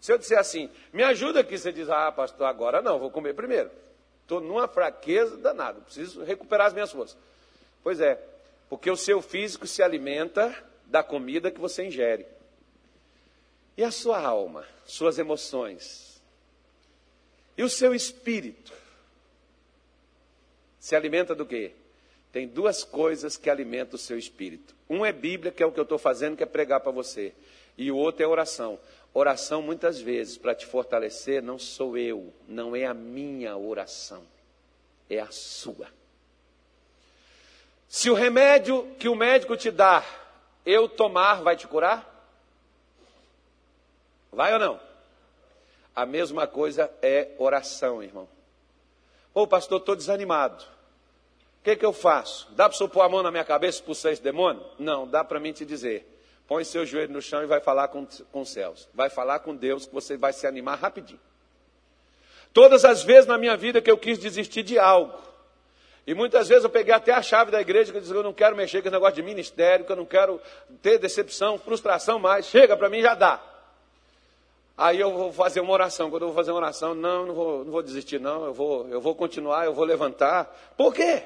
Se 0.00 0.12
eu 0.12 0.18
disser 0.18 0.38
assim, 0.38 0.70
me 0.92 1.02
ajuda 1.02 1.40
aqui, 1.40 1.56
você 1.56 1.72
diz, 1.72 1.88
ah, 1.88 2.10
pastor, 2.10 2.46
agora 2.46 2.82
não, 2.82 2.98
vou 2.98 3.10
comer 3.10 3.34
primeiro. 3.34 3.70
Estou 4.22 4.40
numa 4.40 4.66
fraqueza 4.68 5.36
danada, 5.36 5.80
preciso 5.80 6.24
recuperar 6.24 6.68
as 6.68 6.72
minhas 6.72 6.90
forças. 6.90 7.16
Pois 7.82 8.00
é, 8.00 8.20
porque 8.68 8.90
o 8.90 8.96
seu 8.96 9.20
físico 9.20 9.66
se 9.66 9.82
alimenta 9.82 10.54
da 10.86 11.02
comida 11.02 11.50
que 11.50 11.60
você 11.60 11.84
ingere. 11.84 12.26
E 13.76 13.84
a 13.84 13.90
sua 13.90 14.20
alma, 14.20 14.66
suas 14.84 15.18
emoções, 15.18 16.22
e 17.56 17.62
o 17.62 17.68
seu 17.68 17.94
espírito 17.94 18.72
se 20.78 20.96
alimenta 20.96 21.34
do 21.34 21.46
quê? 21.46 21.72
Tem 22.32 22.48
duas 22.48 22.82
coisas 22.82 23.36
que 23.36 23.50
alimentam 23.50 23.96
o 23.96 23.98
seu 23.98 24.18
espírito. 24.18 24.74
Um 24.88 25.04
é 25.04 25.12
Bíblia, 25.12 25.52
que 25.52 25.62
é 25.62 25.66
o 25.66 25.70
que 25.70 25.78
eu 25.78 25.84
estou 25.84 25.98
fazendo, 25.98 26.36
que 26.36 26.42
é 26.42 26.46
pregar 26.46 26.80
para 26.80 26.90
você. 26.90 27.34
E 27.76 27.92
o 27.92 27.96
outro 27.96 28.24
é 28.24 28.26
oração. 28.26 28.78
Oração, 29.12 29.60
muitas 29.60 30.00
vezes, 30.00 30.38
para 30.38 30.54
te 30.54 30.64
fortalecer, 30.64 31.42
não 31.42 31.58
sou 31.58 31.98
eu, 31.98 32.32
não 32.48 32.74
é 32.74 32.86
a 32.86 32.94
minha 32.94 33.54
oração, 33.58 34.22
é 35.10 35.20
a 35.20 35.30
sua. 35.30 35.86
Se 37.86 38.08
o 38.08 38.14
remédio 38.14 38.90
que 38.98 39.10
o 39.10 39.14
médico 39.14 39.54
te 39.54 39.70
dá, 39.70 40.02
eu 40.64 40.88
tomar, 40.88 41.42
vai 41.42 41.56
te 41.56 41.66
curar? 41.66 42.08
Vai 44.32 44.54
ou 44.54 44.58
não? 44.58 44.80
A 45.94 46.06
mesma 46.06 46.46
coisa 46.46 46.90
é 47.02 47.32
oração, 47.36 48.02
irmão. 48.02 48.26
Ô 49.34 49.46
pastor, 49.46 49.80
estou 49.80 49.94
desanimado. 49.94 50.64
O 51.62 51.64
que, 51.64 51.76
que 51.76 51.86
eu 51.86 51.92
faço? 51.92 52.48
Dá 52.56 52.68
para 52.68 52.88
pôr 52.88 53.02
a 53.02 53.08
mão 53.08 53.22
na 53.22 53.30
minha 53.30 53.44
cabeça 53.44 53.78
e 53.78 53.80
expulsar 53.80 54.10
esse 54.10 54.20
demônio? 54.20 54.60
Não, 54.80 55.06
dá 55.06 55.22
para 55.22 55.38
mim 55.38 55.52
te 55.52 55.64
dizer. 55.64 56.04
Põe 56.48 56.64
seu 56.64 56.84
joelho 56.84 57.12
no 57.12 57.22
chão 57.22 57.40
e 57.40 57.46
vai 57.46 57.60
falar 57.60 57.86
com, 57.86 58.04
com 58.32 58.40
os 58.40 58.50
céus. 58.50 58.88
Vai 58.92 59.08
falar 59.08 59.38
com 59.38 59.54
Deus 59.54 59.86
que 59.86 59.94
você 59.94 60.16
vai 60.16 60.32
se 60.32 60.44
animar 60.44 60.76
rapidinho. 60.76 61.20
Todas 62.52 62.84
as 62.84 63.04
vezes 63.04 63.26
na 63.26 63.38
minha 63.38 63.56
vida 63.56 63.80
que 63.80 63.88
eu 63.88 63.96
quis 63.96 64.18
desistir 64.18 64.64
de 64.64 64.76
algo, 64.76 65.16
e 66.04 66.14
muitas 66.14 66.48
vezes 66.48 66.64
eu 66.64 66.70
peguei 66.70 66.92
até 66.92 67.12
a 67.12 67.22
chave 67.22 67.52
da 67.52 67.60
igreja 67.60 67.92
que 67.92 67.98
eu 67.98 68.00
disse, 68.00 68.12
eu 68.12 68.24
não 68.24 68.32
quero 68.32 68.56
mexer 68.56 68.82
com 68.82 68.88
esse 68.88 68.92
negócio 68.92 69.14
de 69.14 69.22
ministério, 69.22 69.84
que 69.84 69.92
eu 69.92 69.96
não 69.96 70.04
quero 70.04 70.40
ter 70.82 70.98
decepção, 70.98 71.56
frustração 71.58 72.18
mais. 72.18 72.46
Chega, 72.46 72.76
para 72.76 72.88
mim 72.88 73.00
já 73.00 73.14
dá. 73.14 73.40
Aí 74.76 74.98
eu 74.98 75.12
vou 75.12 75.32
fazer 75.32 75.60
uma 75.60 75.72
oração. 75.72 76.10
Quando 76.10 76.22
eu 76.22 76.28
vou 76.28 76.36
fazer 76.36 76.50
uma 76.50 76.56
oração, 76.56 76.92
não, 76.92 77.26
não 77.26 77.34
vou, 77.34 77.64
não 77.64 77.70
vou 77.70 77.82
desistir, 77.84 78.18
não. 78.18 78.46
Eu 78.46 78.52
vou, 78.52 78.88
eu 78.88 79.00
vou 79.00 79.14
continuar, 79.14 79.64
eu 79.64 79.72
vou 79.72 79.84
levantar. 79.84 80.52
Por 80.76 80.92
quê? 80.92 81.22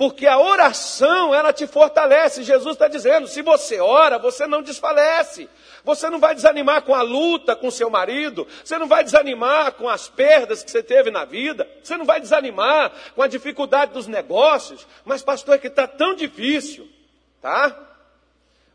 Porque 0.00 0.26
a 0.26 0.38
oração, 0.38 1.34
ela 1.34 1.52
te 1.52 1.66
fortalece. 1.66 2.42
Jesus 2.42 2.72
está 2.72 2.88
dizendo: 2.88 3.28
se 3.28 3.42
você 3.42 3.80
ora, 3.80 4.18
você 4.18 4.46
não 4.46 4.62
desfalece. 4.62 5.46
Você 5.84 6.08
não 6.08 6.18
vai 6.18 6.34
desanimar 6.34 6.80
com 6.84 6.94
a 6.94 7.02
luta 7.02 7.54
com 7.54 7.70
seu 7.70 7.90
marido. 7.90 8.48
Você 8.64 8.78
não 8.78 8.86
vai 8.86 9.04
desanimar 9.04 9.72
com 9.72 9.90
as 9.90 10.08
perdas 10.08 10.64
que 10.64 10.70
você 10.70 10.82
teve 10.82 11.10
na 11.10 11.26
vida. 11.26 11.68
Você 11.82 11.98
não 11.98 12.06
vai 12.06 12.18
desanimar 12.18 12.90
com 13.14 13.20
a 13.20 13.26
dificuldade 13.26 13.92
dos 13.92 14.06
negócios. 14.06 14.86
Mas, 15.04 15.20
pastor, 15.20 15.56
é 15.56 15.58
que 15.58 15.66
está 15.66 15.86
tão 15.86 16.14
difícil. 16.14 16.88
Tá? 17.42 17.78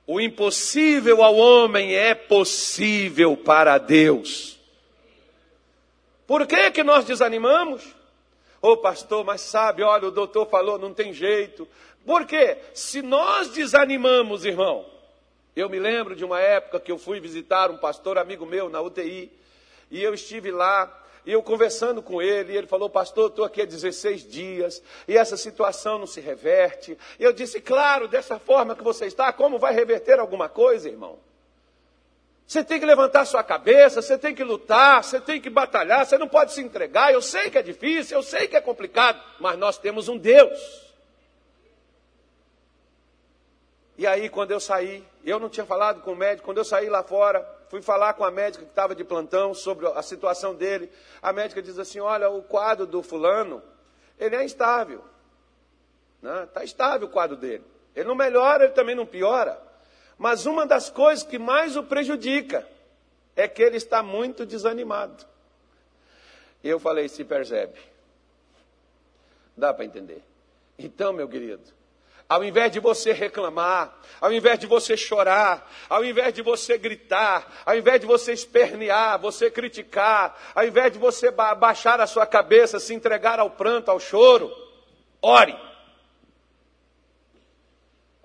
O 0.05 0.21
impossível 0.21 1.23
ao 1.23 1.35
homem 1.35 1.95
é 1.95 2.13
possível 2.13 3.35
para 3.35 3.79
Deus. 3.79 4.59
Por 6.27 6.45
que, 6.45 6.69
que 6.69 6.83
nós 6.83 7.03
desanimamos? 7.03 7.94
Ô 8.65 8.71
oh, 8.71 8.78
pastor, 8.78 9.23
mas 9.23 9.41
sabe, 9.41 9.84
olha, 9.84 10.08
o 10.08 10.12
doutor 10.12 10.47
falou, 10.47 10.80
não 10.80 10.91
tem 10.91 11.13
jeito. 11.13 11.67
Por 12.04 12.25
quê? 12.25 12.58
Se 12.73 12.99
nós 12.99 13.49
desanimamos, 13.49 14.43
irmão, 14.43 14.88
eu 15.56 15.69
me 15.69 15.78
lembro 15.78 16.15
de 16.15 16.25
uma 16.25 16.39
época 16.39 16.80
que 16.80 16.91
eu 16.91 16.97
fui 16.97 17.19
visitar 17.19 17.69
um 17.69 17.78
pastor 17.78 18.17
amigo 18.17 18.43
meu 18.43 18.67
na 18.67 18.82
UTI, 18.82 19.32
e 19.91 20.01
eu 20.01 20.15
estive 20.15 20.49
lá, 20.49 20.91
e 21.28 21.32
eu 21.32 21.43
conversando 21.43 22.01
com 22.01 22.19
ele, 22.19 22.54
e 22.54 22.58
ele 22.58 22.65
falou, 22.65 22.89
pastor, 22.89 23.30
estou 23.30 23.45
aqui 23.45 23.62
há 23.62 23.65
16 23.65 24.28
dias, 24.28 24.82
e 25.08 25.15
essa 25.15 25.38
situação 25.38 25.99
não 25.99 26.08
se 26.08 26.19
reverte. 26.19 26.97
E 27.19 27.23
eu 27.23 27.34
disse, 27.34 27.62
claro, 27.62 28.08
dessa 28.08 28.39
forma 28.39 28.75
que 28.75 28.84
você 28.84 29.06
está, 29.06 29.32
como 29.32 29.60
vai 29.60 29.75
reverter 29.75 30.19
alguma 30.19 30.49
coisa, 30.49 30.89
irmão? 30.89 31.19
Você 32.47 32.63
tem 32.63 32.79
que 32.79 32.86
levantar 32.86 33.25
sua 33.25 33.43
cabeça, 33.43 34.01
você 34.01 34.17
tem 34.17 34.36
que 34.36 34.43
lutar, 34.43 35.03
você 35.03 35.19
tem 35.19 35.41
que 35.41 35.49
batalhar, 35.49 36.05
você 36.05 36.17
não 36.17 36.27
pode 36.27 36.53
se 36.53 36.62
entregar. 36.62 37.12
Eu 37.12 37.21
sei 37.21 37.49
que 37.49 37.58
é 37.58 37.63
difícil, 37.63 38.17
eu 38.17 38.23
sei 38.23 38.47
que 38.47 38.55
é 38.55 38.62
complicado, 38.62 39.19
mas 39.39 39.58
nós 39.58 39.77
temos 39.79 40.08
um 40.08 40.17
Deus. 40.17 40.86
E 43.97 44.05
aí, 44.05 44.29
quando 44.29 44.51
eu 44.51 44.60
saí, 44.60 45.03
eu 45.23 45.39
não 45.39 45.49
tinha 45.49 45.65
falado 45.65 46.01
com 46.01 46.12
o 46.12 46.15
médico, 46.15 46.45
quando 46.45 46.58
eu 46.58 46.65
saí 46.65 46.88
lá 46.88 47.01
fora, 47.01 47.43
fui 47.69 47.81
falar 47.81 48.13
com 48.13 48.23
a 48.23 48.29
médica 48.29 48.63
que 48.63 48.69
estava 48.69 48.93
de 48.93 49.03
plantão 49.03 49.53
sobre 49.53 49.88
a 49.88 50.01
situação 50.03 50.53
dele. 50.53 50.91
A 51.21 51.34
médica 51.34 51.62
diz 51.62 51.79
assim: 51.79 51.99
Olha, 51.99 52.29
o 52.29 52.43
quadro 52.43 52.86
do 52.86 53.01
fulano, 53.01 53.63
ele 54.19 54.36
é 54.36 54.43
instável. 54.43 55.03
Está 56.17 56.39
né? 56.41 56.47
Tá 56.53 56.63
estável 56.63 57.08
o 57.08 57.12
quadro 57.12 57.36
dele. 57.36 57.63
Ele 57.95 58.08
não 58.08 58.15
melhora, 58.15 58.65
ele 58.65 58.73
também 58.73 58.93
não 58.93 59.05
piora. 59.05 59.64
Mas 60.17 60.45
uma 60.45 60.65
das 60.65 60.89
coisas 60.89 61.25
que 61.25 61.38
mais 61.38 61.75
o 61.75 61.84
prejudica 61.84 62.67
é 63.36 63.47
que 63.47 63.62
ele 63.62 63.78
está 63.78 64.01
muito 64.01 64.45
desanimado. 64.45 65.25
Eu 66.63 66.80
falei, 66.80 67.08
se 67.10 67.23
percebe. 67.23 67.80
Dá 69.56 69.73
para 69.73 69.86
entender. 69.86 70.23
Então, 70.78 71.13
meu 71.13 71.28
querido, 71.28 71.63
ao 72.28 72.43
invés 72.43 72.71
de 72.71 72.80
você 72.80 73.12
reclamar, 73.13 73.95
ao 74.19 74.34
invés 74.34 74.58
de 74.58 74.65
você 74.65 74.97
chorar, 74.97 75.71
ao 75.88 76.04
invés 76.04 76.34
de 76.34 76.41
você 76.41 76.78
gritar, 76.78 77.62
ao 77.65 77.78
invés 77.78 78.01
de 78.01 78.08
você 78.08 78.34
espernear, 78.34 79.19
você 79.19 79.51
criticar, 79.51 80.36
ao 80.56 80.65
invés 80.65 80.91
de 80.91 80.97
você 80.97 81.30
baixar 81.30 82.01
a 82.01 82.08
sua 82.08 82.25
cabeça, 82.25 82.80
se 82.80 82.93
entregar 82.93 83.39
ao 83.39 83.51
pranto, 83.51 83.91
ao 83.91 83.99
choro, 83.99 84.51
ore. 85.21 85.56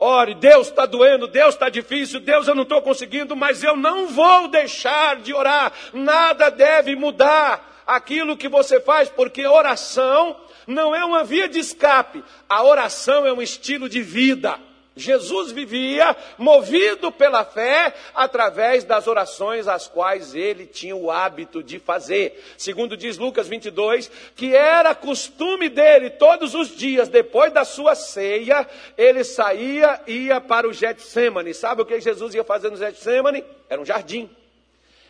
Ore, 0.03 0.35
Deus 0.35 0.69
está 0.69 0.87
doendo, 0.87 1.27
Deus 1.27 1.55
está 1.55 1.69
difícil, 1.69 2.21
Deus 2.21 2.49
eu 2.49 2.55
não 2.55 2.63
estou 2.63 2.81
conseguindo, 2.81 3.37
mas 3.37 3.63
eu 3.63 3.77
não 3.77 4.09
vou 4.09 4.49
deixar 4.49 5.17
de 5.17 5.35
orar. 5.35 5.71
Nada 5.93 6.51
deve 6.51 6.97
mudar 6.97 7.83
aquilo 7.87 8.35
que 8.35 8.49
você 8.49 8.81
faz, 8.81 9.11
porque 9.11 9.47
oração 9.47 10.41
não 10.67 10.95
é 10.95 11.05
uma 11.05 11.23
via 11.23 11.47
de 11.47 11.59
escape, 11.59 12.25
a 12.49 12.65
oração 12.65 13.27
é 13.27 13.33
um 13.33 13.43
estilo 13.43 13.91
de 13.91 14.01
vida. 14.01 14.59
Jesus 14.97 15.53
vivia 15.53 16.17
movido 16.37 17.13
pela 17.13 17.45
fé 17.45 17.95
através 18.13 18.83
das 18.83 19.07
orações 19.07 19.69
as 19.69 19.87
quais 19.87 20.35
ele 20.35 20.67
tinha 20.67 20.97
o 20.97 21.11
hábito 21.11 21.63
de 21.63 21.79
fazer. 21.79 22.43
Segundo 22.59 22.97
diz 22.97 23.17
Lucas 23.17 23.47
22, 23.47 24.11
que 24.35 24.55
era 24.55 24.95
costume 24.95 25.69
dele 25.69 26.11
todos 26.11 26.55
os 26.55 26.77
dias, 26.77 27.09
depois 27.09 27.53
da 27.53 27.65
sua 27.65 27.95
ceia, 27.95 28.69
ele 28.99 29.23
saía 29.23 30.01
e 30.07 30.27
ia 30.27 30.41
para 30.41 30.69
o 30.69 30.73
Getsemane. 30.73 31.55
Sabe 31.55 31.83
o 31.83 31.87
que 31.87 32.01
Jesus 32.01 32.35
ia 32.35 32.45
fazer 32.45 32.71
no 32.71 32.77
Getsemane? 32.77 33.45
Era 33.69 33.81
um 33.81 33.87
jardim. 33.87 34.29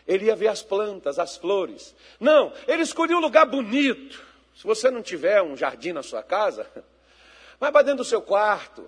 Ele 0.07 0.27
ia 0.27 0.37
ver 0.37 0.49
as 0.49 0.63
plantas, 0.63 1.19
as 1.19 1.37
flores. 1.37 1.95
Não, 2.19 2.53
ele 2.69 2.83
escolhia 2.83 3.17
um 3.17 3.21
lugar 3.21 3.47
bonito. 3.47 4.23
Se 4.55 4.65
você 4.67 4.91
não 4.91 5.01
tiver 5.01 5.41
um 5.41 5.57
jardim 5.57 5.93
na 5.93 6.03
sua 6.03 6.23
casa, 6.23 6.67
vai 7.59 7.73
para 7.73 7.83
dentro 7.83 7.99
do 7.99 8.05
seu 8.05 8.21
quarto 8.21 8.87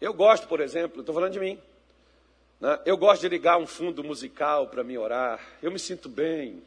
eu 0.00 0.14
gosto, 0.14 0.48
por 0.48 0.60
exemplo, 0.60 1.00
estou 1.00 1.14
falando 1.14 1.32
de 1.32 1.40
mim. 1.40 1.60
Né? 2.60 2.78
Eu 2.84 2.96
gosto 2.96 3.20
de 3.20 3.28
ligar 3.28 3.58
um 3.58 3.66
fundo 3.66 4.02
musical 4.02 4.68
para 4.68 4.82
me 4.82 4.96
orar. 4.96 5.40
Eu 5.62 5.70
me 5.70 5.78
sinto 5.78 6.08
bem. 6.08 6.62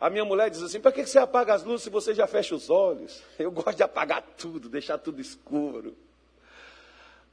A 0.00 0.10
minha 0.10 0.24
mulher 0.24 0.50
diz 0.50 0.62
assim: 0.62 0.80
para 0.80 0.92
que 0.92 1.06
você 1.06 1.18
apaga 1.18 1.54
as 1.54 1.62
luzes 1.62 1.84
se 1.84 1.90
você 1.90 2.14
já 2.14 2.26
fecha 2.26 2.54
os 2.54 2.68
olhos? 2.70 3.22
Eu 3.38 3.50
gosto 3.50 3.76
de 3.76 3.82
apagar 3.82 4.22
tudo, 4.36 4.68
deixar 4.68 4.98
tudo 4.98 5.20
escuro. 5.20 5.96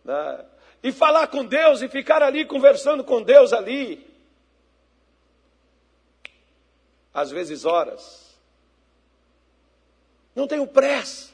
Né? 0.04 0.46
E 0.84 0.92
falar 0.92 1.28
com 1.28 1.44
Deus 1.44 1.82
e 1.82 1.90
ficar 1.90 2.24
ali 2.24 2.46
conversando 2.46 3.04
com 3.04 3.22
Deus 3.22 3.54
ali. 3.54 4.08
Às 7.14 7.32
vezes 7.32 7.66
horas. 7.66 8.38
Não 10.36 10.48
tenho 10.48 10.66
pressa. 10.68 11.29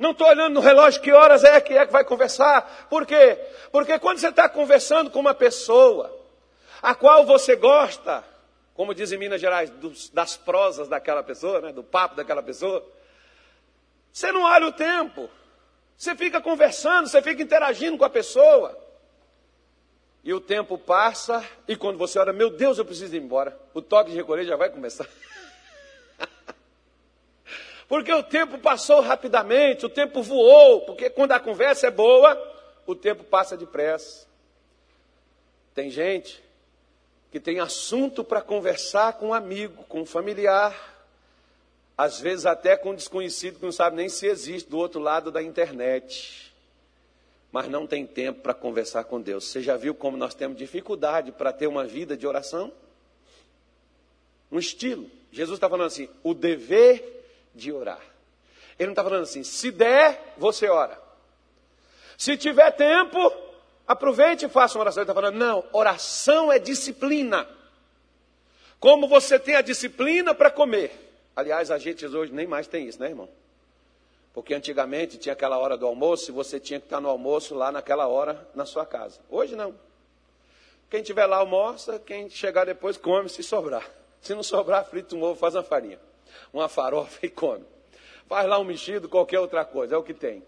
Não 0.00 0.12
estou 0.12 0.26
olhando 0.26 0.54
no 0.54 0.60
relógio 0.60 1.02
que 1.02 1.12
horas 1.12 1.44
é 1.44 1.60
que 1.60 1.76
é 1.76 1.84
que 1.84 1.92
vai 1.92 2.02
conversar. 2.02 2.86
Por 2.88 3.04
quê? 3.04 3.38
Porque 3.70 3.98
quando 3.98 4.16
você 4.18 4.28
está 4.28 4.48
conversando 4.48 5.10
com 5.10 5.20
uma 5.20 5.34
pessoa, 5.34 6.18
a 6.80 6.94
qual 6.94 7.26
você 7.26 7.54
gosta, 7.54 8.24
como 8.72 8.94
dizem 8.94 9.18
em 9.18 9.20
Minas 9.20 9.38
Gerais, 9.38 9.68
dos, 9.68 10.08
das 10.08 10.38
prosas 10.38 10.88
daquela 10.88 11.22
pessoa, 11.22 11.60
né, 11.60 11.70
do 11.70 11.84
papo 11.84 12.16
daquela 12.16 12.42
pessoa, 12.42 12.82
você 14.10 14.32
não 14.32 14.42
olha 14.42 14.68
o 14.68 14.72
tempo. 14.72 15.28
Você 15.98 16.16
fica 16.16 16.40
conversando, 16.40 17.06
você 17.06 17.20
fica 17.20 17.42
interagindo 17.42 17.98
com 17.98 18.04
a 18.06 18.10
pessoa. 18.10 18.74
E 20.24 20.32
o 20.32 20.40
tempo 20.40 20.78
passa, 20.78 21.44
e 21.68 21.76
quando 21.76 21.98
você 21.98 22.18
olha, 22.18 22.32
meu 22.32 22.48
Deus, 22.48 22.78
eu 22.78 22.86
preciso 22.86 23.14
ir 23.14 23.20
embora. 23.20 23.54
O 23.74 23.82
toque 23.82 24.12
de 24.12 24.16
recolher 24.16 24.46
já 24.46 24.56
vai 24.56 24.70
começar. 24.70 25.06
Porque 27.90 28.12
o 28.12 28.22
tempo 28.22 28.56
passou 28.56 29.00
rapidamente, 29.00 29.84
o 29.84 29.88
tempo 29.88 30.22
voou, 30.22 30.82
porque 30.82 31.10
quando 31.10 31.32
a 31.32 31.40
conversa 31.40 31.88
é 31.88 31.90
boa, 31.90 32.40
o 32.86 32.94
tempo 32.94 33.24
passa 33.24 33.56
depressa. 33.56 34.28
Tem 35.74 35.90
gente 35.90 36.40
que 37.32 37.40
tem 37.40 37.58
assunto 37.58 38.22
para 38.22 38.40
conversar 38.40 39.14
com 39.14 39.30
um 39.30 39.34
amigo, 39.34 39.82
com 39.88 40.02
um 40.02 40.06
familiar, 40.06 41.04
às 41.98 42.20
vezes 42.20 42.46
até 42.46 42.76
com 42.76 42.90
um 42.90 42.94
desconhecido 42.94 43.58
que 43.58 43.64
não 43.64 43.72
sabe 43.72 43.96
nem 43.96 44.08
se 44.08 44.24
existe 44.24 44.70
do 44.70 44.78
outro 44.78 45.00
lado 45.00 45.32
da 45.32 45.42
internet. 45.42 46.54
Mas 47.50 47.66
não 47.66 47.88
tem 47.88 48.06
tempo 48.06 48.40
para 48.40 48.54
conversar 48.54 49.02
com 49.02 49.20
Deus. 49.20 49.46
Você 49.46 49.60
já 49.60 49.76
viu 49.76 49.96
como 49.96 50.16
nós 50.16 50.32
temos 50.32 50.56
dificuldade 50.56 51.32
para 51.32 51.52
ter 51.52 51.66
uma 51.66 51.84
vida 51.84 52.16
de 52.16 52.24
oração? 52.24 52.72
Um 54.48 54.60
estilo. 54.60 55.10
Jesus 55.32 55.56
está 55.56 55.68
falando 55.68 55.88
assim: 55.88 56.08
o 56.22 56.32
dever 56.32 57.19
de 57.54 57.72
orar. 57.72 58.00
Ele 58.78 58.86
não 58.86 58.92
está 58.92 59.04
falando 59.04 59.22
assim, 59.22 59.42
se 59.42 59.70
der, 59.70 60.34
você 60.38 60.68
ora. 60.68 60.98
Se 62.16 62.36
tiver 62.36 62.70
tempo, 62.72 63.18
Aproveite 63.90 64.44
e 64.44 64.48
faça 64.48 64.78
uma 64.78 64.82
oração. 64.82 65.02
Ele 65.02 65.10
está 65.10 65.20
falando, 65.20 65.36
não, 65.36 65.64
oração 65.72 66.52
é 66.52 66.60
disciplina. 66.60 67.44
Como 68.78 69.08
você 69.08 69.36
tem 69.36 69.56
a 69.56 69.60
disciplina 69.62 70.32
para 70.32 70.48
comer. 70.48 70.92
Aliás, 71.34 71.72
a 71.72 71.78
gente 71.78 72.06
hoje 72.06 72.32
nem 72.32 72.46
mais 72.46 72.68
tem 72.68 72.86
isso, 72.86 73.00
né, 73.00 73.08
irmão? 73.08 73.28
Porque 74.32 74.54
antigamente 74.54 75.18
tinha 75.18 75.32
aquela 75.32 75.58
hora 75.58 75.76
do 75.76 75.88
almoço 75.88 76.30
e 76.30 76.32
você 76.32 76.60
tinha 76.60 76.78
que 76.78 76.86
estar 76.86 77.00
no 77.00 77.08
almoço 77.08 77.52
lá 77.52 77.72
naquela 77.72 78.06
hora 78.06 78.48
na 78.54 78.64
sua 78.64 78.86
casa. 78.86 79.18
Hoje 79.28 79.56
não. 79.56 79.74
Quem 80.88 81.02
tiver 81.02 81.26
lá 81.26 81.38
almoça, 81.38 81.98
quem 81.98 82.30
chegar 82.30 82.66
depois 82.66 82.96
come 82.96 83.28
se 83.28 83.42
sobrar. 83.42 83.90
Se 84.20 84.36
não 84.36 84.44
sobrar, 84.44 84.84
frita 84.84 85.16
um 85.16 85.22
ovo, 85.24 85.34
faz 85.34 85.56
uma 85.56 85.64
farinha, 85.64 85.98
uma 86.52 86.68
farofa 86.68 87.18
e 87.26 87.28
come. 87.28 87.64
Faz 88.28 88.48
lá 88.48 88.58
um 88.58 88.64
mexido, 88.64 89.08
qualquer 89.08 89.40
outra 89.40 89.64
coisa, 89.64 89.94
é 89.94 89.98
o 89.98 90.02
que 90.02 90.14
tem. 90.14 90.42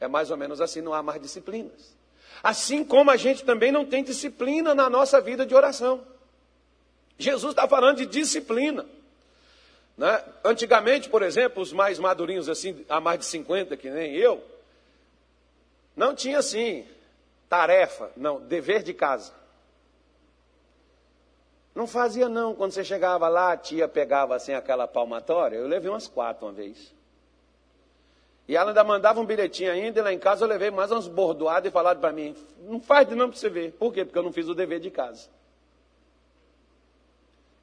É 0.00 0.08
mais 0.08 0.30
ou 0.30 0.36
menos 0.36 0.60
assim, 0.60 0.80
não 0.80 0.94
há 0.94 1.02
mais 1.02 1.20
disciplinas. 1.20 1.94
Assim 2.42 2.84
como 2.84 3.10
a 3.10 3.16
gente 3.16 3.44
também 3.44 3.70
não 3.70 3.84
tem 3.84 4.02
disciplina 4.02 4.74
na 4.74 4.88
nossa 4.90 5.20
vida 5.20 5.44
de 5.46 5.54
oração. 5.54 6.04
Jesus 7.18 7.52
está 7.52 7.68
falando 7.68 7.98
de 7.98 8.06
disciplina. 8.06 8.86
Né? 9.96 10.24
Antigamente, 10.42 11.08
por 11.08 11.22
exemplo, 11.22 11.62
os 11.62 11.72
mais 11.72 11.98
madurinhos, 11.98 12.48
assim, 12.48 12.84
há 12.88 13.00
mais 13.00 13.20
de 13.20 13.26
50, 13.26 13.76
que 13.76 13.90
nem 13.90 14.14
eu, 14.14 14.42
não 15.94 16.14
tinha 16.14 16.38
assim, 16.38 16.86
tarefa, 17.48 18.10
não, 18.16 18.40
dever 18.40 18.82
de 18.82 18.94
casa. 18.94 19.32
Não 21.74 21.86
fazia 21.86 22.28
não, 22.28 22.54
quando 22.54 22.72
você 22.72 22.84
chegava 22.84 23.28
lá, 23.28 23.52
a 23.52 23.56
tia 23.56 23.88
pegava 23.88 24.36
assim 24.36 24.52
aquela 24.52 24.86
palmatória, 24.86 25.56
eu 25.56 25.66
levei 25.66 25.90
umas 25.90 26.06
quatro 26.06 26.46
uma 26.46 26.52
vez. 26.52 26.94
E 28.46 28.56
ela 28.56 28.70
ainda 28.70 28.84
mandava 28.84 29.20
um 29.20 29.24
bilhetinho 29.24 29.72
ainda, 29.72 30.00
e 30.00 30.02
lá 30.02 30.12
em 30.12 30.18
casa 30.18 30.44
eu 30.44 30.48
levei 30.48 30.70
mais 30.70 30.90
umas 30.90 31.08
bordoadas 31.08 31.70
e 31.70 31.72
falaram 31.72 32.00
para 32.00 32.12
mim, 32.12 32.36
não 32.60 32.80
faz 32.80 33.08
de 33.08 33.14
não 33.14 33.30
para 33.30 33.38
você 33.38 33.48
ver. 33.48 33.72
Por 33.72 33.92
quê? 33.92 34.04
Porque 34.04 34.18
eu 34.18 34.22
não 34.22 34.32
fiz 34.32 34.48
o 34.48 34.54
dever 34.54 34.80
de 34.80 34.90
casa. 34.90 35.30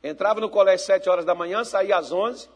Entrava 0.02 0.40
no 0.40 0.50
colégio 0.50 0.82
às 0.82 0.88
7 0.88 1.10
horas 1.10 1.26
da 1.26 1.36
manhã, 1.36 1.64
saía 1.64 1.98
às 1.98 2.12
11, 2.12 2.50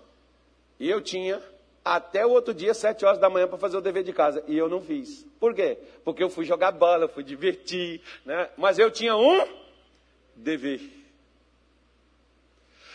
e 0.80 0.90
eu 0.90 1.02
tinha 1.02 1.40
até 1.86 2.26
o 2.26 2.32
outro 2.32 2.54
dia, 2.54 2.74
7 2.74 3.06
horas 3.06 3.20
da 3.20 3.30
manhã, 3.30 3.48
para 3.48 3.58
fazer 3.58 3.78
o 3.78 3.82
dever 3.82 4.04
de 4.04 4.14
casa. 4.14 4.44
E 4.48 4.58
eu 4.58 4.70
não 4.70 4.82
fiz. 4.82 5.24
Por 5.40 5.54
quê? 5.54 5.78
Porque 6.04 6.24
eu 6.24 6.30
fui 6.30 6.46
jogar 6.46 6.72
bola, 6.72 7.08
fui 7.08 7.24
divertir, 7.24 8.02
né? 8.26 8.50
mas 8.58 8.80
eu 8.80 8.90
tinha 8.90 9.16
um 9.16 9.46
dever. 10.36 11.03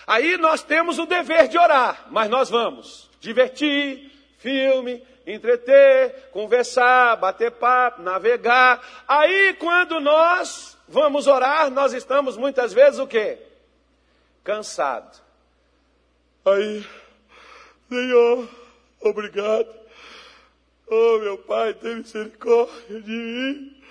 Aí 0.09 0.37
nós 0.39 0.63
temos 0.63 0.99
o 0.99 1.07
dever 1.07 1.47
de 1.47 1.57
orar, 1.57 2.07
mas 2.11 2.29
nós 2.29 2.51
vamos 2.51 3.09
divertir, 3.21 4.11
filme, 4.39 5.01
entreter, 5.27 6.31
conversar, 6.33 7.17
bater 7.17 7.53
papo, 7.53 8.03
navegar. 8.03 9.05
Aí 9.07 9.55
quando 9.55 10.01
nós 10.01 10.77
vamos 10.89 11.29
orar, 11.29 11.71
nós 11.71 11.93
estamos 11.93 12.37
muitas 12.37 12.73
vezes 12.73 12.99
o 12.99 13.07
quê? 13.07 13.39
cansado. 14.49 15.21
Aí, 16.43 16.83
Senhor, 17.87 18.49
obrigado. 18.99 19.69
Oh, 20.87 21.19
meu 21.19 21.37
Pai, 21.37 21.75
tem 21.75 21.97
misericórdia 21.97 23.03
de 23.03 23.13
mim. 23.13 23.83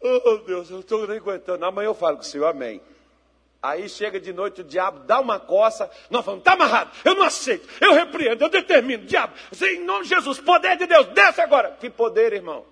Oh, 0.00 0.38
Deus, 0.38 0.70
eu 0.70 0.80
estou 0.80 1.06
nem 1.06 1.18
aguentando. 1.18 1.62
Amanhã 1.66 1.88
eu 1.88 1.94
falo 1.94 2.16
com 2.16 2.22
o 2.22 2.26
Senhor, 2.26 2.46
amém. 2.46 2.80
Aí 3.62 3.88
chega 3.88 4.18
de 4.18 4.32
noite 4.32 4.60
o 4.60 4.64
diabo, 4.64 5.00
dá 5.00 5.20
uma 5.20 5.38
coça. 5.38 5.88
Nós 6.10 6.24
falamos, 6.24 6.40
está 6.40 6.54
amarrado, 6.54 6.90
eu 7.04 7.14
não 7.14 7.22
aceito, 7.22 7.68
eu 7.80 7.94
repreendo, 7.94 8.44
eu 8.44 8.48
determino. 8.48 9.04
Diabo, 9.04 9.34
em 9.62 9.84
nome 9.84 10.02
de 10.02 10.08
Jesus, 10.08 10.40
poder 10.40 10.76
de 10.76 10.86
Deus, 10.86 11.06
desce 11.08 11.40
agora. 11.40 11.76
Que 11.78 11.88
poder, 11.88 12.32
irmão? 12.32 12.64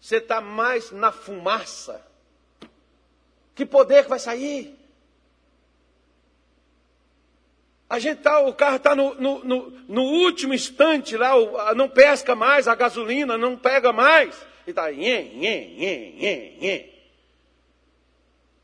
Você 0.00 0.16
está 0.16 0.40
mais 0.40 0.92
na 0.92 1.10
fumaça. 1.10 2.00
Que 3.54 3.66
poder 3.66 4.04
que 4.04 4.10
vai 4.10 4.20
sair? 4.20 4.78
A 7.90 7.98
gente 7.98 8.22
tá, 8.22 8.40
o 8.40 8.54
carro 8.54 8.76
está 8.76 8.96
no, 8.96 9.14
no, 9.16 9.44
no, 9.44 9.70
no, 9.86 10.02
último 10.02 10.54
instante 10.54 11.16
lá, 11.16 11.34
não 11.74 11.88
pesca 11.88 12.34
mais, 12.34 12.66
a 12.66 12.74
gasolina 12.74 13.36
não 13.36 13.56
pega 13.56 13.92
mais. 13.92 14.34
E 14.66 14.70
está. 14.70 14.90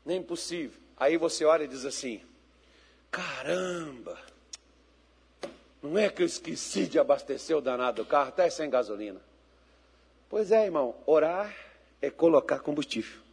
Nem 0.05 0.17
impossível. 0.17 0.79
Aí 0.99 1.17
você 1.17 1.45
olha 1.45 1.63
e 1.63 1.67
diz 1.67 1.85
assim: 1.85 2.21
caramba, 3.09 4.17
não 5.81 5.97
é 5.97 6.09
que 6.09 6.21
eu 6.21 6.25
esqueci 6.25 6.87
de 6.87 6.99
abastecer 6.99 7.55
o 7.55 7.61
danado 7.61 8.03
do 8.03 8.07
carro, 8.07 8.29
até 8.29 8.49
sem 8.49 8.69
gasolina. 8.69 9.21
Pois 10.29 10.51
é, 10.51 10.65
irmão, 10.65 10.95
orar 11.05 11.55
é 12.01 12.09
colocar 12.09 12.59
combustível. 12.59 13.29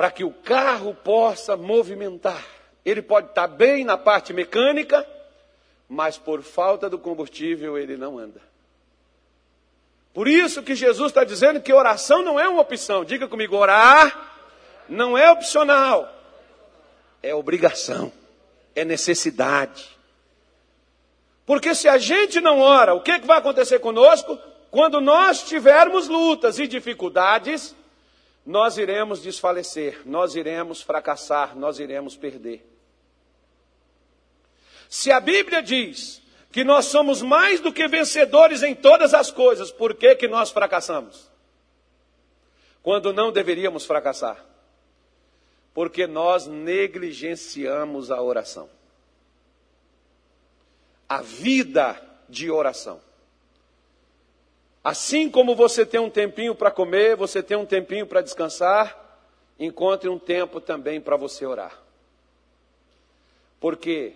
para 0.00 0.10
que 0.10 0.24
o 0.24 0.32
carro 0.32 0.94
possa 0.94 1.58
movimentar. 1.58 2.42
Ele 2.86 3.02
pode 3.02 3.28
estar 3.28 3.46
bem 3.46 3.84
na 3.84 3.98
parte 3.98 4.32
mecânica, 4.32 5.06
mas 5.86 6.16
por 6.16 6.40
falta 6.40 6.88
do 6.88 6.98
combustível 6.98 7.76
ele 7.76 7.98
não 7.98 8.18
anda. 8.18 8.40
Por 10.12 10.26
isso 10.26 10.62
que 10.62 10.74
Jesus 10.74 11.10
está 11.10 11.24
dizendo 11.24 11.60
que 11.60 11.72
oração 11.72 12.22
não 12.22 12.38
é 12.38 12.48
uma 12.48 12.62
opção. 12.62 13.04
Diga 13.04 13.28
comigo, 13.28 13.56
orar 13.56 14.30
não 14.88 15.16
é 15.16 15.30
opcional, 15.30 16.12
é 17.22 17.34
obrigação, 17.34 18.12
é 18.74 18.84
necessidade. 18.84 19.88
Porque 21.46 21.74
se 21.74 21.88
a 21.88 21.96
gente 21.96 22.40
não 22.40 22.60
ora, 22.60 22.94
o 22.94 23.00
que, 23.00 23.20
que 23.20 23.26
vai 23.26 23.38
acontecer 23.38 23.78
conosco? 23.78 24.38
Quando 24.70 25.00
nós 25.00 25.44
tivermos 25.44 26.08
lutas 26.08 26.58
e 26.58 26.66
dificuldades, 26.66 27.74
nós 28.44 28.78
iremos 28.78 29.22
desfalecer, 29.22 30.00
nós 30.04 30.34
iremos 30.34 30.82
fracassar, 30.82 31.56
nós 31.56 31.78
iremos 31.78 32.16
perder. 32.16 32.66
Se 34.88 35.12
a 35.12 35.20
Bíblia 35.20 35.62
diz 35.62 36.20
que 36.52 36.64
nós 36.64 36.86
somos 36.86 37.22
mais 37.22 37.60
do 37.60 37.72
que 37.72 37.86
vencedores 37.86 38.62
em 38.62 38.74
todas 38.74 39.14
as 39.14 39.30
coisas, 39.30 39.70
por 39.70 39.94
que, 39.94 40.14
que 40.16 40.26
nós 40.26 40.50
fracassamos? 40.50 41.30
Quando 42.82 43.12
não 43.12 43.30
deveríamos 43.30 43.84
fracassar? 43.84 44.44
Porque 45.72 46.06
nós 46.06 46.46
negligenciamos 46.46 48.10
a 48.10 48.20
oração. 48.20 48.68
A 51.08 51.22
vida 51.22 52.00
de 52.28 52.50
oração. 52.50 53.00
Assim 54.82 55.30
como 55.30 55.54
você 55.54 55.84
tem 55.84 56.00
um 56.00 56.10
tempinho 56.10 56.54
para 56.54 56.70
comer, 56.70 57.14
você 57.14 57.42
tem 57.42 57.56
um 57.56 57.66
tempinho 57.66 58.06
para 58.06 58.22
descansar, 58.22 58.98
encontre 59.58 60.08
um 60.08 60.18
tempo 60.18 60.60
também 60.60 61.00
para 61.00 61.16
você 61.16 61.44
orar. 61.44 61.78
Porque 63.60 64.14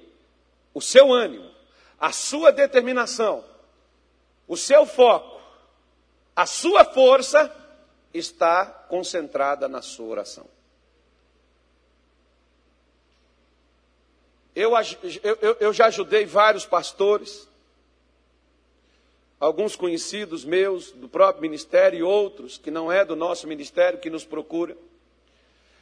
o 0.72 0.80
seu 0.80 1.12
ânimo, 1.12 1.50
a 1.98 2.12
sua 2.12 2.50
determinação, 2.50 3.44
o 4.46 4.56
seu 4.56 4.86
foco, 4.86 5.40
a 6.34 6.46
sua 6.46 6.84
força 6.84 7.54
está 8.12 8.66
concentrada 8.66 9.68
na 9.68 9.82
sua 9.82 10.06
oração. 10.06 10.46
Eu, 14.54 14.72
eu, 15.22 15.56
eu 15.58 15.72
já 15.72 15.86
ajudei 15.86 16.24
vários 16.24 16.64
pastores 16.64 17.48
alguns 19.44 19.76
conhecidos 19.76 20.44
meus 20.44 20.90
do 20.92 21.08
próprio 21.08 21.42
ministério 21.42 21.98
e 21.98 22.02
outros 22.02 22.56
que 22.56 22.70
não 22.70 22.90
é 22.90 23.04
do 23.04 23.14
nosso 23.14 23.46
ministério 23.46 23.98
que 23.98 24.08
nos 24.08 24.24
procuram. 24.24 24.76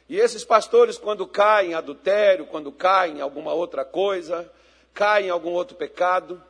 E 0.09 0.19
esses 0.19 0.43
pastores, 0.43 0.97
quando 0.97 1.25
caem 1.25 1.71
em 1.71 1.73
adultério, 1.73 2.45
quando 2.45 2.71
caem 2.71 3.17
em 3.17 3.21
alguma 3.21 3.53
outra 3.53 3.85
coisa, 3.85 4.51
caem 4.93 5.27
em 5.27 5.29
algum 5.29 5.51
outro 5.51 5.75
pecado, 5.75 6.41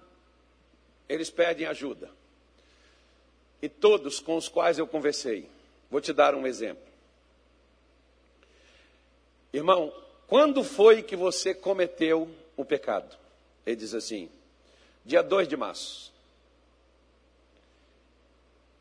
eles 1.07 1.29
pedem 1.29 1.67
ajuda. 1.67 2.09
E 3.61 3.69
todos 3.69 4.19
com 4.19 4.35
os 4.35 4.49
quais 4.49 4.77
eu 4.77 4.85
conversei, 4.85 5.49
vou 5.89 6.01
te 6.01 6.11
dar 6.11 6.35
um 6.35 6.45
exemplo. 6.45 6.83
Irmão, 9.53 9.93
quando 10.27 10.63
foi 10.63 11.01
que 11.03 11.15
você 11.15 11.53
cometeu 11.53 12.29
o 12.57 12.65
pecado? 12.65 13.15
Ele 13.65 13.75
diz 13.75 13.93
assim: 13.93 14.29
dia 15.05 15.21
2 15.21 15.47
de 15.47 15.55
março. 15.55 16.11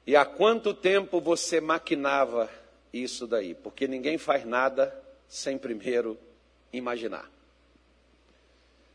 E 0.07 0.17
há 0.17 0.25
quanto 0.25 0.75
tempo 0.75 1.21
você 1.21 1.61
maquinava 1.61 2.51
isso 2.93 3.27
daí? 3.27 3.55
Porque 3.55 3.87
ninguém 3.87 4.19
faz 4.19 4.45
nada 4.45 4.93
sem 5.29 5.57
primeiro 5.57 6.19
imaginar. 6.73 7.31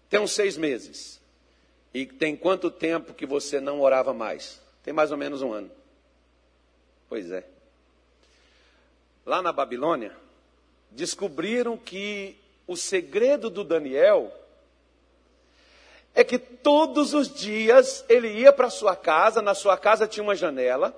Tem 0.10 0.20
uns 0.20 0.32
seis 0.32 0.58
meses. 0.58 1.20
E 1.93 2.05
tem 2.05 2.36
quanto 2.36 2.70
tempo 2.70 3.14
que 3.14 3.26
você 3.26 3.60
não 3.60 3.82
orava 3.82 4.14
mais? 4.14 4.62
Tem 4.84 4.93
mais 4.93 5.12
ou 5.12 5.18
menos 5.18 5.41
um 5.41 5.51
ano. 5.53 5.72
Pois 7.10 7.32
é. 7.32 7.43
Lá 9.26 9.41
na 9.41 9.51
Babilônia, 9.51 10.16
descobriram 10.91 11.78
que 11.78 12.38
o 12.66 12.76
segredo 12.76 13.49
do 13.49 13.64
Daniel 13.64 14.32
é 16.16 16.24
que 16.24 16.38
todos 16.39 17.14
os 17.14 17.34
dias 17.34 18.03
ele 18.10 18.30
ia 18.30 18.51
para 18.51 18.70
sua 18.70 18.95
casa, 18.95 19.41
na 19.41 19.53
sua 19.53 19.78
casa 19.78 20.08
tinha 20.08 20.24
uma 20.24 20.36
janela, 20.36 20.95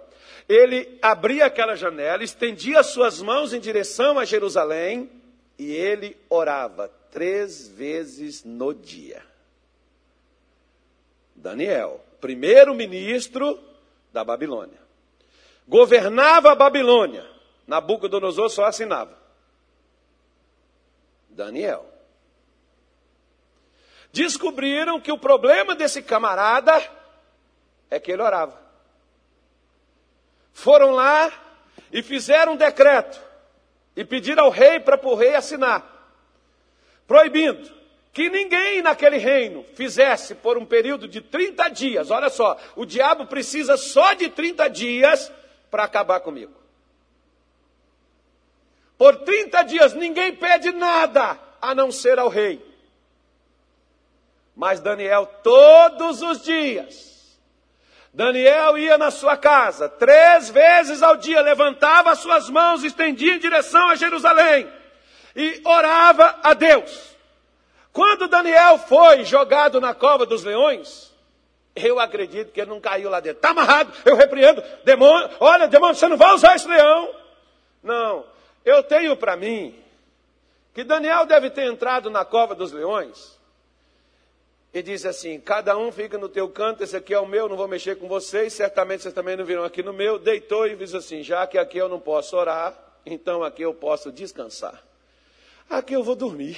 ele 0.48 0.98
abria 1.02 1.46
aquela 1.46 1.76
janela, 1.76 2.24
estendia 2.24 2.82
suas 2.84 3.22
mãos 3.22 3.54
em 3.54 3.60
direção 3.60 4.18
a 4.18 4.26
Jerusalém 4.26 5.10
e 5.58 5.72
ele 5.72 6.16
orava 6.30 6.92
três 7.12 7.68
vezes 7.68 8.44
no 8.44 8.74
dia. 8.74 9.24
Daniel, 11.36 12.04
primeiro 12.20 12.74
ministro 12.76 13.60
da 14.12 14.24
Babilônia, 14.24 14.80
governava 15.68 16.52
a 16.52 16.56
Babilônia. 16.56 17.26
Nabucodonosor 17.66 18.50
só 18.50 18.66
assinava. 18.66 19.18
Daniel. 21.30 21.86
Descobriram 24.12 25.00
que 25.00 25.12
o 25.12 25.20
problema 25.20 25.76
desse 25.76 26.02
camarada 26.02 26.82
é 27.90 28.00
que 28.00 28.12
ele 28.12 28.24
orava. 28.24 28.60
Foram 30.52 30.92
lá 30.92 31.32
e 31.92 32.02
fizeram 32.02 32.54
um 32.54 32.58
decreto 32.58 33.22
e 33.96 34.04
pediram 34.04 34.46
ao 34.46 34.50
rei 34.50 34.80
para 34.80 35.00
o 35.08 35.16
rei 35.16 35.36
assinar, 35.36 35.99
proibindo 37.10 37.68
que 38.14 38.30
ninguém 38.30 38.84
naquele 38.84 39.18
reino 39.18 39.66
fizesse 39.74 40.36
por 40.36 40.60
um 40.60 40.66
período 40.66 41.08
de 41.08 41.22
30 41.22 41.68
dias. 41.70 42.12
Olha 42.12 42.30
só, 42.30 42.56
o 42.76 42.86
diabo 42.86 43.26
precisa 43.26 43.76
só 43.78 44.14
de 44.14 44.30
30 44.30 44.70
dias 44.70 45.32
para 45.72 45.84
acabar 45.84 46.20
comigo. 46.20 46.54
Por 48.96 49.16
30 49.16 49.64
dias 49.64 49.94
ninguém 49.96 50.36
pede 50.36 50.72
nada 50.72 51.40
a 51.60 51.74
não 51.74 51.92
ser 51.92 52.20
ao 52.20 52.30
rei. 52.30 52.64
Mas 54.56 54.80
Daniel, 54.80 55.26
todos 55.42 56.22
os 56.22 56.44
dias, 56.44 57.40
Daniel 58.14 58.78
ia 58.78 59.00
na 59.00 59.10
sua 59.10 59.36
casa, 59.36 59.90
três 59.90 60.50
vezes 60.50 61.02
ao 61.02 61.16
dia, 61.16 61.42
levantava 61.42 62.12
as 62.12 62.20
suas 62.20 62.50
mãos, 62.50 62.84
estendia 62.84 63.34
em 63.34 63.40
direção 63.40 63.90
a 63.90 63.96
Jerusalém 63.96 64.79
e 65.36 65.62
orava 65.66 66.40
a 66.44 66.54
Deus. 66.54 67.16
Quando 67.92 68.28
Daniel 68.28 68.78
foi 68.78 69.26
jogado 69.26 69.82
na 69.82 69.94
cova 69.94 70.26
dos 70.26 70.44
leões, 70.44 71.14
eu 71.76 72.00
acredito 72.00 72.52
que 72.52 72.62
ele 72.62 72.70
não 72.70 72.80
caiu 72.80 73.10
lá 73.10 73.20
dentro. 73.20 73.38
Está 73.38 73.50
amarrado, 73.50 73.92
eu 74.06 74.16
repreendo. 74.16 74.64
Demônio, 74.84 75.30
olha, 75.40 75.68
demônio, 75.68 75.96
você 75.96 76.08
não 76.08 76.18
vai 76.18 76.34
usar 76.34 76.56
esse 76.56 76.68
leão. 76.68 77.14
Não, 77.82 78.26
eu 78.66 78.84
tenho 78.84 79.16
para 79.16 79.36
mim 79.36 79.76
que 80.74 80.84
Daniel 80.84 81.26
deve 81.26 81.50
ter 81.50 81.66
entrado 81.66 82.10
na 82.10 82.24
cova 82.24 82.54
dos 82.54 82.72
leões 82.72 83.38
e 84.74 84.82
disse 84.82 85.08
assim: 85.08 85.40
Cada 85.40 85.78
um 85.78 85.92
fica 85.92 86.18
no 86.18 86.30
teu 86.30 86.50
canto, 86.50 86.84
esse 86.84 86.96
aqui 86.96 87.14
é 87.14 87.20
o 87.20 87.26
meu, 87.26 87.50
não 87.50 87.58
vou 87.58 87.68
mexer 87.68 87.96
com 87.96 88.08
vocês, 88.08 88.54
certamente 88.54 89.04
vocês 89.04 89.14
também 89.14 89.36
não 89.36 89.46
virão 89.46 89.64
aqui 89.64 89.82
no 89.82 89.94
meu. 89.94 90.20
Deitou 90.20 90.68
e 90.68 90.76
disse 90.76 90.98
assim: 90.98 91.24
Já 91.24 91.48
que 91.48 91.58
aqui 91.58 91.78
eu 91.78 91.90
não 91.90 92.00
posso 92.00 92.36
orar, 92.36 92.78
então 93.06 93.44
aqui 93.44 93.62
eu 93.62 93.74
posso 93.74 94.12
descansar. 94.12 94.89
Aqui 95.70 95.94
eu 95.94 96.04
vou 96.04 96.16
dormir. 96.16 96.58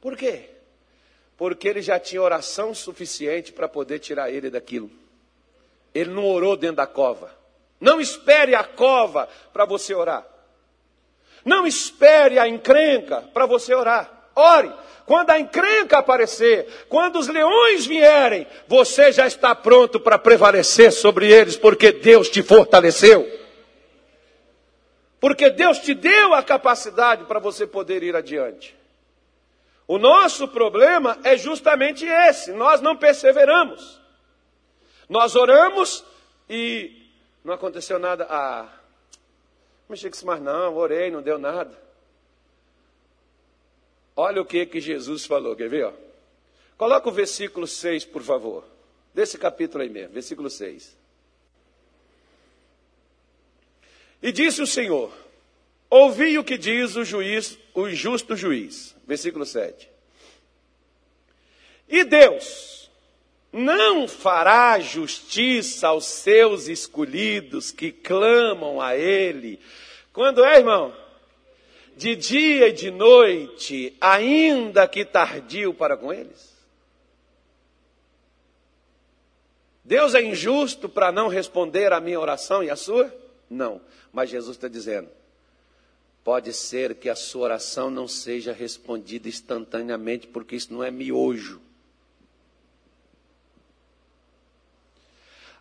Por 0.00 0.16
quê? 0.16 0.50
Porque 1.36 1.68
ele 1.68 1.82
já 1.82 1.98
tinha 1.98 2.22
oração 2.22 2.74
suficiente 2.74 3.52
para 3.52 3.68
poder 3.68 3.98
tirar 3.98 4.30
ele 4.30 4.50
daquilo. 4.50 4.90
Ele 5.94 6.10
não 6.10 6.26
orou 6.26 6.56
dentro 6.56 6.76
da 6.76 6.86
cova. 6.86 7.30
Não 7.80 8.00
espere 8.00 8.54
a 8.54 8.62
cova 8.62 9.28
para 9.52 9.64
você 9.64 9.94
orar. 9.94 10.26
Não 11.44 11.66
espere 11.66 12.38
a 12.38 12.46
encrenca 12.46 13.22
para 13.32 13.46
você 13.46 13.74
orar. 13.74 14.30
Ore. 14.36 14.72
Quando 15.06 15.30
a 15.30 15.40
encrenca 15.40 15.98
aparecer, 15.98 16.68
quando 16.88 17.18
os 17.18 17.26
leões 17.26 17.84
vierem, 17.84 18.46
você 18.68 19.10
já 19.10 19.26
está 19.26 19.56
pronto 19.56 19.98
para 19.98 20.18
prevalecer 20.18 20.92
sobre 20.92 21.32
eles, 21.32 21.56
porque 21.56 21.90
Deus 21.90 22.28
te 22.28 22.44
fortaleceu. 22.44 23.39
Porque 25.20 25.50
Deus 25.50 25.78
te 25.78 25.92
deu 25.92 26.32
a 26.32 26.42
capacidade 26.42 27.26
para 27.26 27.38
você 27.38 27.66
poder 27.66 28.02
ir 28.02 28.16
adiante. 28.16 28.74
O 29.86 29.98
nosso 29.98 30.48
problema 30.48 31.18
é 31.22 31.36
justamente 31.36 32.06
esse: 32.06 32.52
nós 32.52 32.80
não 32.80 32.96
perseveramos. 32.96 34.00
Nós 35.08 35.36
oramos 35.36 36.04
e 36.48 37.06
não 37.44 37.52
aconteceu 37.52 37.98
nada. 37.98 38.26
Ah, 38.30 38.62
não 38.62 39.90
mexi 39.90 40.08
com 40.08 40.14
isso 40.14 40.26
mais 40.26 40.40
não, 40.40 40.76
orei, 40.76 41.10
não 41.10 41.20
deu 41.20 41.38
nada. 41.38 41.76
Olha 44.16 44.40
o 44.40 44.44
que 44.44 44.64
que 44.66 44.80
Jesus 44.80 45.26
falou, 45.26 45.56
quer 45.56 45.68
ver? 45.68 45.86
Ó? 45.86 45.92
Coloca 46.76 47.08
o 47.08 47.12
versículo 47.12 47.66
6, 47.66 48.04
por 48.04 48.22
favor. 48.22 48.64
Desse 49.12 49.36
capítulo 49.36 49.82
aí 49.82 49.90
mesmo, 49.90 50.14
versículo 50.14 50.48
6. 50.48 50.96
E 54.22 54.32
disse 54.32 54.60
o 54.60 54.66
Senhor: 54.66 55.12
Ouvi 55.88 56.38
o 56.38 56.44
que 56.44 56.56
diz 56.56 56.96
o 56.96 57.04
juiz, 57.04 57.58
o 57.74 57.88
justo 57.90 58.36
juiz. 58.36 58.94
Versículo 59.06 59.44
7. 59.44 59.88
E 61.88 62.04
Deus 62.04 62.88
não 63.52 64.06
fará 64.06 64.78
justiça 64.78 65.88
aos 65.88 66.04
seus 66.04 66.68
escolhidos 66.68 67.72
que 67.72 67.90
clamam 67.90 68.80
a 68.80 68.96
Ele. 68.96 69.58
Quando 70.12 70.44
é, 70.44 70.58
irmão? 70.58 70.94
De 71.96 72.14
dia 72.14 72.68
e 72.68 72.72
de 72.72 72.90
noite, 72.90 73.96
ainda 74.00 74.86
que 74.86 75.04
tardio 75.04 75.74
para 75.74 75.96
com 75.96 76.12
eles. 76.12 76.50
Deus 79.84 80.14
é 80.14 80.22
injusto 80.22 80.88
para 80.88 81.10
não 81.10 81.28
responder 81.28 81.92
à 81.92 82.00
minha 82.00 82.18
oração 82.18 82.62
e 82.62 82.70
à 82.70 82.76
sua? 82.76 83.12
Não. 83.50 83.80
Mas 84.12 84.30
Jesus 84.30 84.56
está 84.56 84.68
dizendo: 84.68 85.08
pode 86.24 86.52
ser 86.52 86.94
que 86.96 87.08
a 87.08 87.16
sua 87.16 87.42
oração 87.42 87.90
não 87.90 88.06
seja 88.06 88.52
respondida 88.52 89.28
instantaneamente, 89.28 90.26
porque 90.26 90.56
isso 90.56 90.72
não 90.72 90.82
é 90.82 90.90
miojo. 90.90 91.60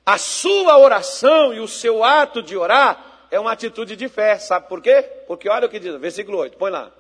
A 0.06 0.18
sua 0.18 0.78
oração 0.78 1.54
e 1.54 1.60
o 1.60 1.68
seu 1.68 2.04
ato 2.04 2.42
de 2.42 2.58
orar 2.58 3.28
é 3.30 3.40
uma 3.40 3.52
atitude 3.52 3.96
de 3.96 4.10
fé. 4.10 4.40
Sabe 4.40 4.68
por 4.68 4.82
quê? 4.82 5.04
Porque 5.28 5.48
olha 5.48 5.68
o 5.68 5.70
que 5.70 5.80
diz, 5.80 5.94
versículo 6.00 6.40
8, 6.40 6.58
põe 6.58 6.72
lá. 6.72 6.92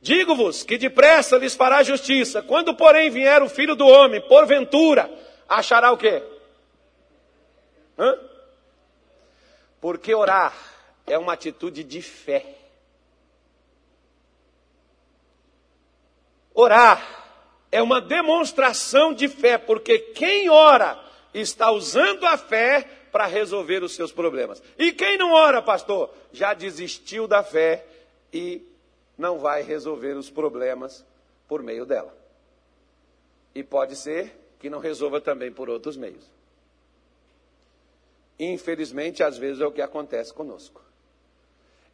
Digo-vos 0.00 0.62
que 0.62 0.76
depressa 0.76 1.38
lhes 1.38 1.54
fará 1.54 1.82
justiça. 1.82 2.42
Quando, 2.42 2.74
porém, 2.74 3.08
vier 3.10 3.42
o 3.42 3.48
filho 3.48 3.74
do 3.74 3.86
homem, 3.86 4.20
porventura, 4.20 5.10
achará 5.48 5.90
o 5.90 5.96
quê? 5.96 6.22
Hã? 7.98 8.18
Porque 9.86 10.12
orar 10.12 10.52
é 11.06 11.16
uma 11.16 11.34
atitude 11.34 11.84
de 11.84 12.02
fé. 12.02 12.56
Orar 16.52 17.06
é 17.70 17.80
uma 17.80 18.00
demonstração 18.00 19.14
de 19.14 19.28
fé, 19.28 19.56
porque 19.56 19.96
quem 19.96 20.50
ora 20.50 21.00
está 21.32 21.70
usando 21.70 22.26
a 22.26 22.36
fé 22.36 22.82
para 23.12 23.26
resolver 23.26 23.84
os 23.84 23.94
seus 23.94 24.10
problemas. 24.10 24.60
E 24.76 24.90
quem 24.90 25.16
não 25.16 25.30
ora, 25.30 25.62
pastor, 25.62 26.12
já 26.32 26.52
desistiu 26.52 27.28
da 27.28 27.44
fé 27.44 27.86
e 28.32 28.66
não 29.16 29.38
vai 29.38 29.62
resolver 29.62 30.14
os 30.14 30.28
problemas 30.28 31.06
por 31.46 31.62
meio 31.62 31.86
dela. 31.86 32.12
E 33.54 33.62
pode 33.62 33.94
ser 33.94 34.36
que 34.58 34.68
não 34.68 34.80
resolva 34.80 35.20
também 35.20 35.52
por 35.52 35.70
outros 35.70 35.96
meios. 35.96 36.35
Infelizmente, 38.38 39.22
às 39.22 39.38
vezes 39.38 39.60
é 39.60 39.66
o 39.66 39.72
que 39.72 39.80
acontece 39.80 40.32
conosco. 40.32 40.82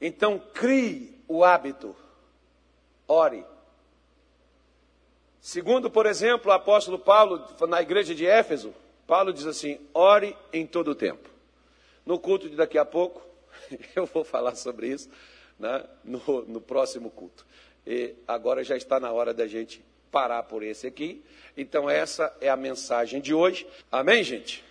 Então, 0.00 0.38
crie 0.52 1.22
o 1.28 1.44
hábito. 1.44 1.94
Ore. 3.06 3.44
Segundo, 5.40 5.90
por 5.90 6.06
exemplo, 6.06 6.50
o 6.50 6.54
apóstolo 6.54 6.98
Paulo, 6.98 7.44
na 7.68 7.82
igreja 7.82 8.14
de 8.14 8.26
Éfeso, 8.26 8.74
Paulo 9.06 9.32
diz 9.32 9.46
assim: 9.46 9.78
ore 9.92 10.36
em 10.52 10.66
todo 10.66 10.92
o 10.92 10.94
tempo. 10.94 11.28
No 12.04 12.18
culto 12.18 12.48
de 12.48 12.56
daqui 12.56 12.78
a 12.78 12.84
pouco, 12.84 13.22
eu 13.94 14.06
vou 14.06 14.24
falar 14.24 14.54
sobre 14.56 14.88
isso 14.88 15.08
né, 15.58 15.84
no, 16.04 16.20
no 16.46 16.60
próximo 16.60 17.10
culto. 17.10 17.46
E 17.86 18.14
agora 18.26 18.64
já 18.64 18.76
está 18.76 18.98
na 18.98 19.12
hora 19.12 19.32
da 19.32 19.46
gente 19.46 19.84
parar 20.10 20.42
por 20.42 20.62
esse 20.62 20.86
aqui. 20.86 21.24
Então, 21.56 21.88
essa 21.88 22.36
é 22.40 22.48
a 22.48 22.56
mensagem 22.56 23.20
de 23.20 23.32
hoje. 23.32 23.66
Amém, 23.90 24.22
gente? 24.22 24.64